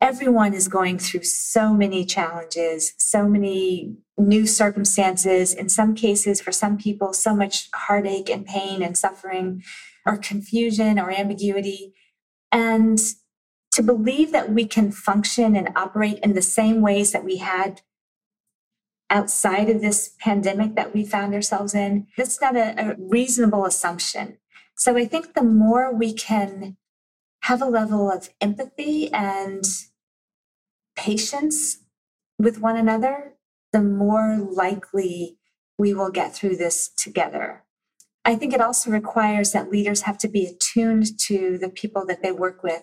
Everyone 0.00 0.52
is 0.52 0.68
going 0.68 0.98
through 0.98 1.22
so 1.22 1.72
many 1.72 2.04
challenges, 2.04 2.92
so 2.98 3.26
many 3.26 3.96
new 4.18 4.46
circumstances. 4.46 5.54
In 5.54 5.68
some 5.68 5.94
cases, 5.94 6.40
for 6.40 6.52
some 6.52 6.76
people, 6.76 7.12
so 7.12 7.34
much 7.34 7.68
heartache 7.74 8.28
and 8.28 8.44
pain 8.44 8.82
and 8.82 8.96
suffering, 8.96 9.62
or 10.04 10.16
confusion 10.16 10.98
or 10.98 11.10
ambiguity. 11.10 11.94
And 12.52 12.98
to 13.72 13.82
believe 13.82 14.32
that 14.32 14.52
we 14.52 14.66
can 14.66 14.92
function 14.92 15.56
and 15.56 15.70
operate 15.76 16.18
in 16.22 16.34
the 16.34 16.42
same 16.42 16.80
ways 16.80 17.12
that 17.12 17.24
we 17.24 17.38
had 17.38 17.82
outside 19.10 19.68
of 19.68 19.80
this 19.80 20.14
pandemic 20.20 20.74
that 20.76 20.94
we 20.94 21.04
found 21.04 21.34
ourselves 21.34 21.74
in, 21.74 22.06
that's 22.16 22.40
not 22.40 22.56
a, 22.56 22.74
a 22.78 22.96
reasonable 22.98 23.64
assumption. 23.64 24.38
So 24.76 24.96
I 24.96 25.04
think 25.04 25.34
the 25.34 25.42
more 25.42 25.94
we 25.94 26.12
can 26.12 26.76
have 27.42 27.62
a 27.62 27.66
level 27.66 28.10
of 28.10 28.30
empathy 28.40 29.12
and 29.12 29.64
patience 30.96 31.78
with 32.38 32.60
one 32.60 32.76
another, 32.76 33.34
the 33.72 33.82
more 33.82 34.36
likely 34.36 35.38
we 35.78 35.94
will 35.94 36.10
get 36.10 36.34
through 36.34 36.56
this 36.56 36.88
together. 36.88 37.62
I 38.24 38.34
think 38.34 38.52
it 38.52 38.60
also 38.60 38.90
requires 38.90 39.52
that 39.52 39.70
leaders 39.70 40.02
have 40.02 40.18
to 40.18 40.28
be 40.28 40.46
attuned 40.46 41.18
to 41.20 41.58
the 41.58 41.68
people 41.68 42.04
that 42.06 42.22
they 42.22 42.32
work 42.32 42.62
with 42.62 42.82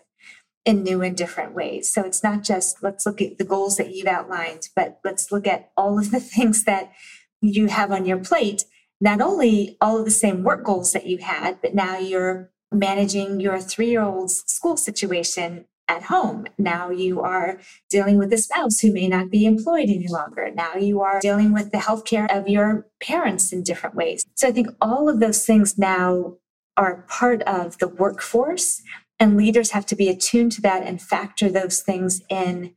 in 0.65 0.83
new 0.83 1.01
and 1.01 1.17
different 1.17 1.53
ways. 1.53 1.93
So 1.93 2.03
it's 2.03 2.23
not 2.23 2.43
just 2.43 2.81
let's 2.81 3.05
look 3.05 3.21
at 3.21 3.37
the 3.37 3.43
goals 3.43 3.75
that 3.75 3.93
you've 3.93 4.07
outlined, 4.07 4.69
but 4.75 4.99
let's 5.03 5.31
look 5.31 5.45
at 5.45 5.71
all 5.75 5.99
of 5.99 6.11
the 6.11 6.19
things 6.21 6.63
that 6.63 6.93
you 7.41 7.67
have 7.67 7.91
on 7.91 8.05
your 8.05 8.19
plate. 8.19 8.63
Not 9.01 9.19
only 9.19 9.77
all 9.81 9.99
of 9.99 10.05
the 10.05 10.11
same 10.11 10.43
work 10.43 10.63
goals 10.63 10.93
that 10.93 11.05
you 11.05 11.17
had, 11.17 11.61
but 11.61 11.75
now 11.75 11.97
you're 11.97 12.52
managing 12.73 13.39
your 13.39 13.59
three 13.59 13.89
year 13.89 14.01
old's 14.01 14.43
school 14.47 14.77
situation 14.77 15.65
at 15.87 16.03
home. 16.03 16.45
Now 16.57 16.89
you 16.89 17.21
are 17.21 17.59
dealing 17.89 18.17
with 18.17 18.31
a 18.33 18.37
spouse 18.37 18.79
who 18.79 18.93
may 18.93 19.07
not 19.07 19.29
be 19.29 19.45
employed 19.45 19.89
any 19.89 20.07
longer. 20.07 20.49
Now 20.53 20.75
you 20.75 21.01
are 21.01 21.19
dealing 21.19 21.53
with 21.53 21.71
the 21.71 21.77
healthcare 21.77 22.27
of 22.35 22.47
your 22.47 22.87
parents 23.01 23.51
in 23.51 23.63
different 23.63 23.95
ways. 23.95 24.25
So 24.35 24.47
I 24.47 24.51
think 24.51 24.69
all 24.81 25.09
of 25.09 25.19
those 25.19 25.45
things 25.45 25.77
now 25.77 26.37
are 26.77 27.05
part 27.07 27.41
of 27.43 27.77
the 27.79 27.87
workforce 27.87 28.81
and 29.19 29.37
leaders 29.37 29.71
have 29.71 29.85
to 29.87 29.95
be 29.95 30.09
attuned 30.09 30.51
to 30.53 30.61
that 30.61 30.83
and 30.83 31.01
factor 31.01 31.49
those 31.49 31.81
things 31.81 32.21
in 32.29 32.73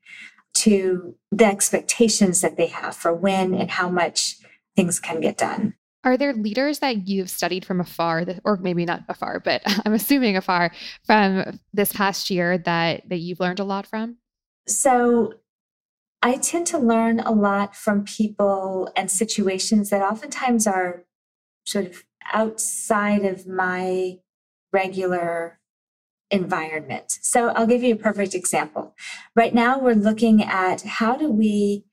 to 0.55 1.15
the 1.31 1.45
expectations 1.45 2.41
that 2.41 2.57
they 2.57 2.67
have 2.67 2.97
for 2.97 3.13
when 3.13 3.55
and 3.55 3.71
how 3.71 3.89
much 3.89 4.37
things 4.75 4.99
can 5.01 5.21
get 5.21 5.37
done. 5.37 5.75
Are 6.07 6.17
there 6.17 6.33
leaders 6.33 6.79
that 6.79 7.09
you've 7.09 7.29
studied 7.29 7.65
from 7.65 7.81
afar, 7.81 8.25
or 8.45 8.57
maybe 8.59 8.85
not 8.85 9.03
afar, 9.09 9.41
but 9.41 9.61
I'm 9.85 9.93
assuming 9.93 10.37
afar 10.37 10.71
from 11.05 11.59
this 11.75 11.93
past 11.93 12.31
year 12.31 12.57
that 12.59 13.09
that 13.09 13.19
you've 13.19 13.41
learned 13.41 13.61
a 13.61 13.65
lot 13.65 13.87
from? 13.87 14.17
So, 14.69 15.35
I 16.23 16.37
tend 16.37 16.69
to 16.69 16.79
learn 16.79 17.21
a 17.21 17.33
lot 17.33 17.77
from 17.77 18.05
people 18.05 18.91
and 18.97 19.11
situations 19.11 19.91
that 19.91 20.01
oftentimes 20.01 20.67
are 20.67 21.05
sort 21.67 21.87
of 21.87 22.05
outside 22.33 23.25
of 23.25 23.47
my 23.47 24.19
regular 24.73 25.59
environment. 26.31 27.19
So 27.23 27.49
I'll 27.49 27.67
give 27.67 27.83
you 27.83 27.95
a 27.95 27.99
perfect 27.99 28.35
example. 28.35 28.95
Right 29.35 29.55
now, 29.55 29.79
we're 29.79 29.95
looking 29.95 30.43
at 30.43 30.83
how 30.83 31.17
do 31.17 31.31
we 31.31 31.85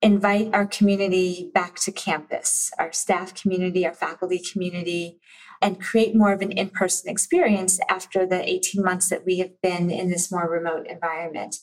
invite 0.00 0.54
our 0.54 0.66
community 0.66 1.50
back 1.54 1.76
to 1.76 1.92
campus, 1.92 2.70
our 2.78 2.92
staff 2.92 3.34
community, 3.34 3.86
our 3.86 3.94
faculty 3.94 4.38
community, 4.40 5.18
and 5.60 5.80
create 5.80 6.14
more 6.14 6.32
of 6.32 6.40
an 6.40 6.52
in 6.52 6.70
person 6.70 7.10
experience 7.10 7.80
after 7.88 8.24
the 8.24 8.48
18 8.48 8.82
months 8.82 9.08
that 9.08 9.26
we 9.26 9.38
have 9.38 9.60
been 9.60 9.90
in 9.90 10.08
this 10.08 10.30
more 10.30 10.48
remote 10.48 10.86
environment. 10.86 11.56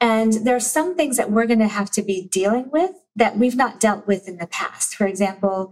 And 0.00 0.32
there 0.44 0.56
are 0.56 0.60
some 0.60 0.96
things 0.96 1.16
that 1.16 1.30
we're 1.30 1.46
going 1.46 1.58
to 1.60 1.68
have 1.68 1.90
to 1.92 2.02
be 2.02 2.26
dealing 2.26 2.70
with 2.70 2.92
that 3.14 3.38
we've 3.38 3.56
not 3.56 3.78
dealt 3.78 4.06
with 4.06 4.26
in 4.26 4.38
the 4.38 4.46
past. 4.46 4.96
For 4.96 5.06
example, 5.06 5.70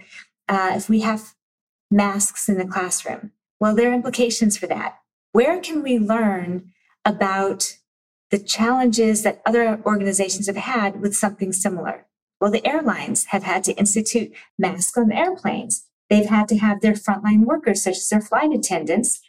uh, 0.48 0.72
if 0.76 0.88
we 0.88 1.00
have 1.00 1.34
masks 1.90 2.48
in 2.48 2.58
the 2.58 2.66
classroom, 2.66 3.32
well, 3.58 3.74
there 3.74 3.90
are 3.90 3.94
implications 3.94 4.56
for 4.56 4.66
that. 4.68 4.98
Where 5.32 5.60
can 5.60 5.82
we 5.82 5.98
learn 5.98 6.70
about 7.04 7.76
the 8.30 8.38
challenges 8.38 9.22
that 9.22 9.42
other 9.44 9.80
organizations 9.84 10.46
have 10.46 10.56
had 10.56 11.00
with 11.00 11.16
something 11.16 11.52
similar? 11.52 12.06
Well, 12.40 12.50
the 12.50 12.66
airlines 12.66 13.26
have 13.26 13.42
had 13.42 13.64
to 13.64 13.76
institute 13.76 14.32
masks 14.58 14.96
on 14.96 15.12
airplanes. 15.12 15.86
They've 16.08 16.28
had 16.28 16.48
to 16.48 16.58
have 16.58 16.80
their 16.80 16.94
frontline 16.94 17.44
workers, 17.44 17.82
such 17.82 17.96
as 17.96 18.08
their 18.08 18.20
flight 18.20 18.52
attendants, 18.52 19.20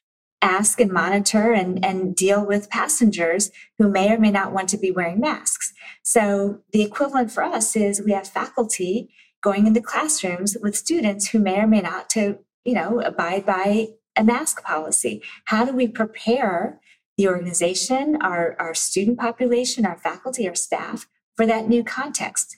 ask 0.42 0.80
and 0.80 0.92
monitor 0.92 1.54
and, 1.54 1.84
and 1.86 2.16
deal 2.16 2.44
with 2.46 2.70
passengers 2.70 3.52
who 3.78 3.88
may 3.88 4.12
or 4.12 4.18
may 4.18 4.32
not 4.32 4.52
want 4.52 4.70
to 4.70 4.78
be 4.78 4.92
wearing 4.92 5.20
masks. 5.20 5.74
So 6.04 6.62
the 6.72 6.82
equivalent 6.82 7.32
for 7.32 7.44
us 7.44 7.76
is 7.76 8.02
we 8.02 8.14
have 8.14 8.28
faculty 8.28 9.14
going 9.42 9.68
into 9.68 9.82
classrooms 9.82 10.58
with 10.62 10.76
students 10.76 11.30
who 11.30 11.40
may 11.40 11.60
or 11.60 11.68
may 11.68 11.82
not 11.82 12.10
to, 12.12 12.40
you 12.64 12.74
know, 12.74 13.00
abide 13.02 13.46
by 13.46 13.90
a 14.16 14.24
mask 14.24 14.64
policy? 14.64 15.22
How 15.46 15.66
do 15.66 15.74
we 15.74 15.88
prepare 15.88 16.80
the 17.22 17.30
organization, 17.30 18.18
our, 18.22 18.56
our 18.60 18.74
student 18.74 19.20
population, 19.20 19.86
our 19.86 19.98
faculty, 19.98 20.48
our 20.48 20.56
staff 20.56 21.08
for 21.36 21.46
that 21.46 21.70
new 21.70 21.84
context? 21.84 22.58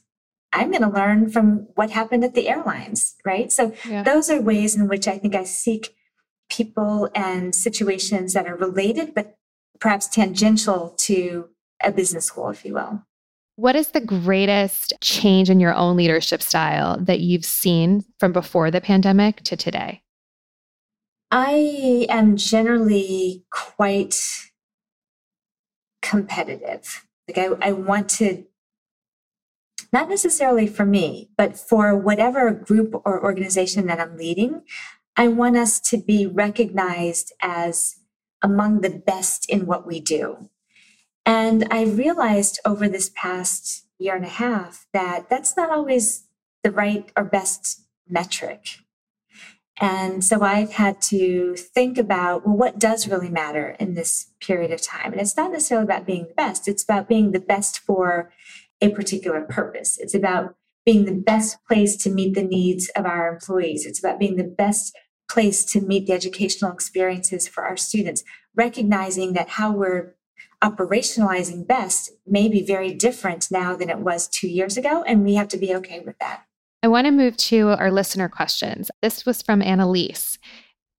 I'm 0.54 0.70
going 0.72 0.84
to 0.84 0.90
learn 0.90 1.30
from 1.30 1.68
what 1.76 1.90
happened 1.90 2.24
at 2.24 2.34
the 2.34 2.48
airlines, 2.48 3.16
right? 3.26 3.52
So 3.52 3.74
yeah. 3.90 4.04
those 4.04 4.30
are 4.30 4.40
ways 4.40 4.76
in 4.76 4.88
which 4.88 5.08
I 5.08 5.18
think 5.18 5.36
I 5.36 5.44
seek 5.44 5.96
people 6.50 7.10
and 7.14 7.54
situations 7.54 8.34
that 8.34 8.48
are 8.48 8.56
related, 8.56 9.14
but 9.14 9.36
perhaps 9.80 10.08
tangential 10.08 10.96
to 11.00 11.50
a 11.84 11.92
business 11.92 12.26
school, 12.26 12.50
if 12.50 12.64
you 12.64 12.76
will. 12.76 13.04
What 13.56 13.76
is 13.76 13.90
the 13.90 14.02
greatest 14.02 14.94
change 15.02 15.50
in 15.50 15.60
your 15.60 15.74
own 15.74 15.98
leadership 15.98 16.42
style 16.42 16.98
that 17.02 17.20
you've 17.20 17.46
seen 17.46 18.06
from 18.18 18.32
before 18.32 18.72
the 18.72 18.82
pandemic 18.82 19.42
to 19.44 19.58
today? 19.58 20.04
I 21.36 22.06
am 22.10 22.38
generally 22.38 23.44
quite 23.50 24.22
competitive. 26.04 27.08
Like 27.28 27.40
I, 27.40 27.70
I 27.70 27.72
want 27.72 28.10
to, 28.10 28.46
not 29.92 30.10
necessarily 30.10 30.68
for 30.68 30.86
me, 30.86 31.30
but 31.38 31.58
for 31.58 31.98
whatever 31.98 32.52
group 32.52 33.02
or 33.06 33.24
organization 33.24 33.88
that 33.88 34.00
I'm 34.00 34.18
leading, 34.18 34.62
I 35.16 35.30
want 35.30 35.58
us 35.58 35.80
to 35.90 35.98
be 35.98 36.28
recognized 36.28 37.34
as 37.42 37.96
among 38.42 38.82
the 38.82 38.90
best 38.90 39.50
in 39.50 39.66
what 39.66 39.88
we 39.88 40.00
do. 40.00 40.50
And 41.26 41.68
I 41.72 41.84
realized 41.86 42.60
over 42.66 42.90
this 42.90 43.10
past 43.16 43.86
year 43.98 44.16
and 44.16 44.26
a 44.26 44.30
half 44.30 44.86
that 44.92 45.30
that's 45.30 45.56
not 45.56 45.70
always 45.70 46.28
the 46.64 46.72
right 46.72 47.10
or 47.16 47.24
best 47.24 47.82
metric. 48.08 48.80
And 49.82 50.24
so 50.24 50.42
I've 50.42 50.74
had 50.74 51.02
to 51.04 51.56
think 51.56 51.98
about, 51.98 52.46
well, 52.46 52.56
what 52.56 52.80
does 52.80 53.08
really 53.08 53.30
matter 53.30 53.76
in 53.80 53.96
this 53.96 54.32
period 54.40 54.72
of 54.72 54.82
time? 54.82 55.12
And 55.12 55.22
it's 55.22 55.36
not 55.36 55.52
necessarily 55.52 55.86
about 55.86 56.06
being 56.06 56.28
the 56.28 56.34
best, 56.36 56.68
it's 56.68 56.84
about 56.84 57.08
being 57.08 57.32
the 57.32 57.40
best 57.40 57.80
for 57.80 58.32
a 58.82 58.90
particular 58.90 59.42
purpose. 59.42 59.98
It's 59.98 60.14
about 60.14 60.56
being 60.86 61.06
the 61.06 61.14
best 61.14 61.58
place 61.66 61.96
to 61.98 62.10
meet 62.10 62.36
the 62.36 62.44
needs 62.44 62.90
of 62.90 63.06
our 63.06 63.34
employees. 63.34 63.86
It's 63.86 64.00
about 64.00 64.20
being 64.20 64.36
the 64.36 64.44
best 64.44 64.96
place 65.30 65.64
to 65.66 65.82
meet 65.82 66.06
the 66.06 66.14
educational 66.14 66.72
experiences 66.72 67.48
for 67.48 67.64
our 67.64 67.78
students, 67.78 68.24
recognizing 68.56 69.34
that 69.34 69.50
how 69.50 69.72
we're 69.72 70.16
operationalizing 70.62 71.66
best 71.66 72.12
may 72.28 72.48
be 72.48 72.66
very 72.66 72.94
different 72.94 73.50
now 73.50 73.76
than 73.76 73.90
it 73.90 74.00
was 74.00 74.28
two 74.28 74.48
years 74.48 74.78
ago. 74.78 75.04
And 75.04 75.24
we 75.24 75.36
have 75.36 75.48
to 75.50 75.58
be 75.58 75.74
okay 75.76 76.02
with 76.02 76.18
that. 76.20 76.46
I 76.84 76.88
want 76.90 77.08
to 77.08 77.12
move 77.12 77.38
to 77.38 77.70
our 77.70 77.90
listener 77.90 78.28
questions. 78.28 78.92
This 79.02 79.26
was 79.26 79.42
from 79.42 79.62
Annalise. 79.62 80.38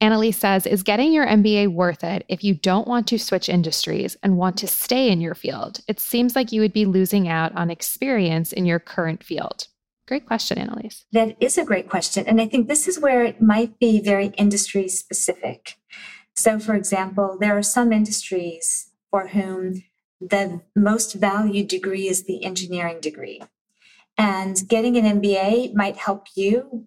Annalise 0.01 0.39
says, 0.39 0.67
Is 0.67 0.83
getting 0.83 1.13
your 1.13 1.27
MBA 1.27 1.69
worth 1.69 2.03
it 2.03 2.25
if 2.27 2.43
you 2.43 2.55
don't 2.55 2.89
want 2.89 3.07
to 3.09 3.19
switch 3.19 3.51
industries 3.51 4.17
and 4.23 4.39
want 4.39 4.57
to 4.59 4.67
stay 4.67 5.11
in 5.11 5.21
your 5.21 5.35
field? 5.35 5.81
It 5.87 6.01
seems 6.01 6.35
like 6.35 6.53
you 6.53 6.63
would 6.63 6.73
be 6.73 6.87
losing 6.87 7.29
out 7.29 7.55
on 7.55 7.71
experience 7.71 8.51
in 8.51 8.65
your 8.65 8.79
current 8.79 9.23
field. 9.23 9.69
Great 10.09 10.25
question, 10.25 10.57
Annalise. 10.57 11.05
That 11.13 11.37
is 11.39 11.59
a 11.59 11.67
great 11.67 11.91
question. 11.91 12.27
And 12.27 12.41
I 12.41 12.49
think 12.49 12.67
this 12.67 12.89
is 12.89 12.99
where 12.99 13.23
it 13.23 13.43
might 13.43 13.79
be 13.79 14.01
very 14.01 14.29
industry 14.39 14.89
specific. 14.89 15.75
So, 16.35 16.59
for 16.59 16.75
example, 16.75 17.37
there 17.39 17.57
are 17.59 17.63
some 17.63 17.93
industries 17.93 18.91
for 19.11 19.29
whom 19.29 19.85
the 20.19 20.63
most 20.75 21.13
valued 21.13 21.69
degree 21.69 22.09
is 22.09 22.25
the 22.25 22.43
engineering 22.43 23.01
degree. 23.03 23.43
And 24.17 24.69
getting 24.69 24.97
an 24.97 25.21
MBA 25.21 25.75
might 25.75 25.97
help 25.97 26.27
you 26.35 26.87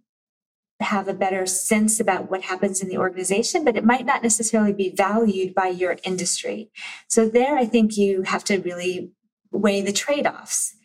have 0.79 1.07
a 1.07 1.13
better 1.13 1.45
sense 1.45 1.99
about 1.99 2.29
what 2.29 2.43
happens 2.43 2.81
in 2.81 2.87
the 2.87 2.97
organization, 2.97 3.65
but 3.65 3.75
it 3.75 3.83
might 3.83 4.05
not 4.05 4.21
necessarily 4.21 4.73
be 4.73 4.93
valued 4.95 5.55
by 5.55 5.67
your 5.67 5.97
industry. 6.03 6.69
So, 7.07 7.27
there, 7.27 7.57
I 7.57 7.65
think 7.65 7.97
you 7.97 8.21
have 8.23 8.43
to 8.45 8.59
really 8.59 9.11
weigh 9.51 9.81
the 9.81 9.91
trade 9.91 10.27
offs. 10.27 10.75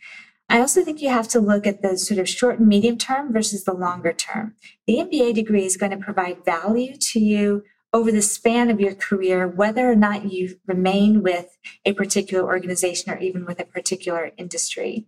I 0.49 0.61
also 0.61 0.85
think 0.85 1.01
you 1.01 1.09
have 1.09 1.29
to 1.29 1.41
look 1.41 1.67
at 1.67 1.83
the 1.83 1.97
sort 1.97 2.21
of 2.21 2.29
short 2.29 2.59
and 2.59 2.69
medium 2.69 2.99
term 2.99 3.33
versus 3.33 3.65
the 3.65 3.73
longer 3.73 4.13
term. 4.13 4.55
The 4.87 4.99
MBA 4.99 5.35
degree 5.35 5.65
is 5.65 5.77
going 5.77 5.93
to 5.93 6.05
provide 6.05 6.45
value 6.45 6.97
to 6.97 7.21
you 7.21 7.63
over 7.95 8.11
the 8.11 8.23
span 8.23 8.71
of 8.71 8.81
your 8.81 8.95
career, 8.95 9.47
whether 9.47 9.91
or 9.91 9.95
not 9.95 10.33
you 10.33 10.57
remain 10.67 11.23
with 11.23 11.59
a 11.85 11.93
particular 11.93 12.45
organization 12.45 13.13
or 13.13 13.19
even 13.19 13.45
with 13.45 13.61
a 13.61 13.65
particular 13.65 14.33
industry. 14.39 15.07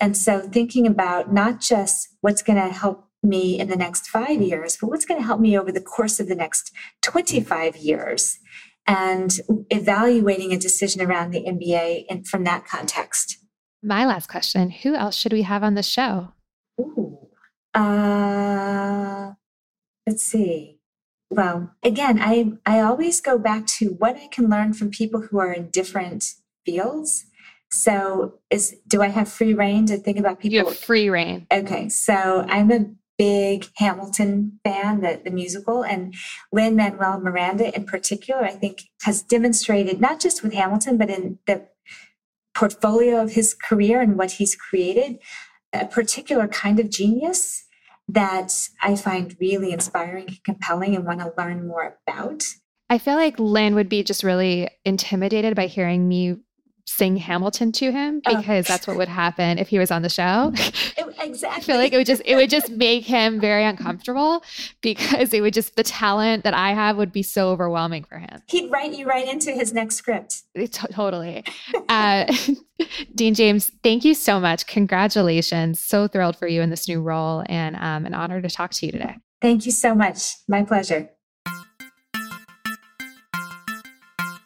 And 0.00 0.16
so 0.16 0.40
thinking 0.40 0.86
about 0.86 1.32
not 1.32 1.60
just 1.60 2.08
what's 2.20 2.42
going 2.42 2.58
to 2.58 2.72
help 2.72 3.08
me 3.22 3.58
in 3.58 3.68
the 3.68 3.76
next 3.76 4.08
five 4.08 4.40
years, 4.40 4.76
but 4.80 4.88
what's 4.88 5.04
going 5.04 5.20
to 5.20 5.26
help 5.26 5.40
me 5.40 5.58
over 5.58 5.72
the 5.72 5.80
course 5.80 6.20
of 6.20 6.28
the 6.28 6.36
next 6.36 6.72
25 7.02 7.76
years 7.76 8.38
and 8.86 9.38
evaluating 9.70 10.52
a 10.52 10.58
decision 10.58 11.02
around 11.02 11.32
the 11.32 11.44
MBA 11.44 12.06
in, 12.08 12.24
from 12.24 12.44
that 12.44 12.66
context. 12.66 13.38
My 13.82 14.06
last 14.06 14.28
question 14.28 14.70
Who 14.70 14.94
else 14.94 15.16
should 15.16 15.32
we 15.32 15.42
have 15.42 15.62
on 15.62 15.74
the 15.74 15.82
show? 15.82 16.32
Ooh. 16.80 17.18
Uh, 17.74 19.32
let's 20.06 20.24
see. 20.24 20.78
Well, 21.30 21.74
again, 21.82 22.18
I, 22.20 22.52
I 22.64 22.80
always 22.80 23.20
go 23.20 23.38
back 23.38 23.66
to 23.66 23.90
what 23.90 24.16
I 24.16 24.28
can 24.28 24.48
learn 24.48 24.72
from 24.72 24.90
people 24.90 25.20
who 25.20 25.38
are 25.38 25.52
in 25.52 25.68
different 25.68 26.24
fields. 26.64 27.26
So, 27.70 28.38
is 28.50 28.76
do 28.86 29.02
I 29.02 29.08
have 29.08 29.28
free 29.28 29.54
reign 29.54 29.86
to 29.86 29.98
think 29.98 30.18
about 30.18 30.40
people? 30.40 30.54
You 30.54 30.64
have 30.64 30.76
free 30.76 31.10
reign. 31.10 31.46
Okay, 31.52 31.88
so 31.88 32.44
I'm 32.48 32.70
a 32.70 32.86
big 33.18 33.66
Hamilton 33.76 34.60
fan, 34.64 35.00
the, 35.00 35.20
the 35.22 35.30
musical, 35.30 35.82
and 35.84 36.14
Lin 36.52 36.76
Manuel 36.76 37.20
Miranda 37.20 37.74
in 37.74 37.84
particular, 37.84 38.44
I 38.44 38.52
think 38.52 38.84
has 39.02 39.22
demonstrated 39.22 40.00
not 40.00 40.20
just 40.20 40.42
with 40.42 40.54
Hamilton, 40.54 40.96
but 40.96 41.10
in 41.10 41.38
the 41.46 41.66
portfolio 42.54 43.20
of 43.20 43.32
his 43.32 43.54
career 43.54 44.00
and 44.00 44.16
what 44.16 44.32
he's 44.32 44.56
created, 44.56 45.18
a 45.72 45.86
particular 45.86 46.48
kind 46.48 46.80
of 46.80 46.90
genius 46.90 47.64
that 48.08 48.52
I 48.80 48.96
find 48.96 49.36
really 49.38 49.72
inspiring 49.72 50.26
and 50.28 50.44
compelling 50.44 50.96
and 50.96 51.04
want 51.04 51.20
to 51.20 51.32
learn 51.36 51.66
more 51.66 51.98
about. 52.06 52.44
I 52.88 52.98
feel 52.98 53.16
like 53.16 53.38
Lin 53.38 53.74
would 53.74 53.88
be 53.88 54.02
just 54.02 54.24
really 54.24 54.70
intimidated 54.84 55.54
by 55.54 55.66
hearing 55.66 56.08
me 56.08 56.38
sing 56.88 57.16
Hamilton 57.16 57.70
to 57.72 57.92
him 57.92 58.22
oh. 58.26 58.36
because 58.36 58.66
oh. 58.66 58.72
that's 58.72 58.86
what 58.86 58.96
would 58.96 59.08
happen 59.08 59.58
if 59.58 59.68
he 59.68 59.78
was 59.78 59.90
on 59.90 60.02
the 60.02 60.08
show. 60.08 60.52
It, 60.98 61.14
exactly. 61.20 61.48
I 61.56 61.60
feel 61.60 61.76
like 61.76 61.92
it 61.92 61.96
would 61.96 62.06
just 62.06 62.22
it 62.24 62.34
would 62.34 62.50
just 62.50 62.70
make 62.70 63.04
him 63.04 63.38
very 63.40 63.64
uncomfortable 63.64 64.42
because 64.80 65.32
it 65.32 65.40
would 65.40 65.54
just 65.54 65.76
the 65.76 65.84
talent 65.84 66.42
that 66.44 66.54
I 66.54 66.72
have 66.72 66.96
would 66.96 67.12
be 67.12 67.22
so 67.22 67.50
overwhelming 67.50 68.04
for 68.04 68.18
him. 68.18 68.42
He'd 68.48 68.70
write 68.70 68.94
you 68.94 69.06
right 69.06 69.28
into 69.28 69.52
his 69.52 69.72
next 69.72 69.96
script. 69.96 70.42
T- 70.56 70.66
totally. 70.68 71.44
uh, 71.88 72.32
Dean 73.14 73.34
James, 73.34 73.70
thank 73.82 74.04
you 74.04 74.14
so 74.14 74.40
much. 74.40 74.66
Congratulations. 74.66 75.78
So 75.78 76.08
thrilled 76.08 76.36
for 76.36 76.48
you 76.48 76.62
in 76.62 76.70
this 76.70 76.88
new 76.88 77.00
role 77.00 77.44
and 77.48 77.76
um, 77.76 78.04
an 78.06 78.14
honor 78.14 78.42
to 78.42 78.48
talk 78.48 78.72
to 78.72 78.86
you 78.86 78.92
today. 78.92 79.16
Thank 79.40 79.66
you 79.66 79.72
so 79.72 79.94
much. 79.94 80.34
My 80.48 80.64
pleasure. 80.64 81.10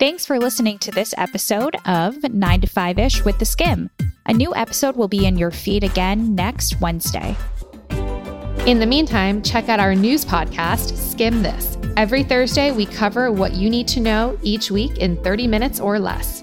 Thanks 0.02 0.26
for 0.26 0.40
listening 0.40 0.80
to 0.80 0.90
this 0.90 1.14
episode 1.16 1.76
of 1.86 2.20
9 2.24 2.60
to 2.62 2.66
5 2.66 2.98
ish 2.98 3.24
with 3.24 3.38
the 3.38 3.44
Skimm. 3.44 3.88
A 4.26 4.32
new 4.32 4.52
episode 4.52 4.96
will 4.96 5.06
be 5.06 5.26
in 5.26 5.38
your 5.38 5.52
feed 5.52 5.84
again 5.84 6.34
next 6.34 6.80
Wednesday. 6.80 7.36
In 8.66 8.80
the 8.80 8.84
meantime, 8.84 9.42
check 9.42 9.68
out 9.68 9.78
our 9.78 9.94
news 9.94 10.24
podcast, 10.24 10.94
Skimm 10.94 11.44
This. 11.44 11.78
Every 11.96 12.24
Thursday, 12.24 12.72
we 12.72 12.84
cover 12.84 13.30
what 13.30 13.52
you 13.54 13.70
need 13.70 13.86
to 13.88 14.00
know 14.00 14.36
each 14.42 14.72
week 14.72 14.98
in 14.98 15.22
30 15.22 15.46
minutes 15.46 15.78
or 15.78 16.00
less. 16.00 16.42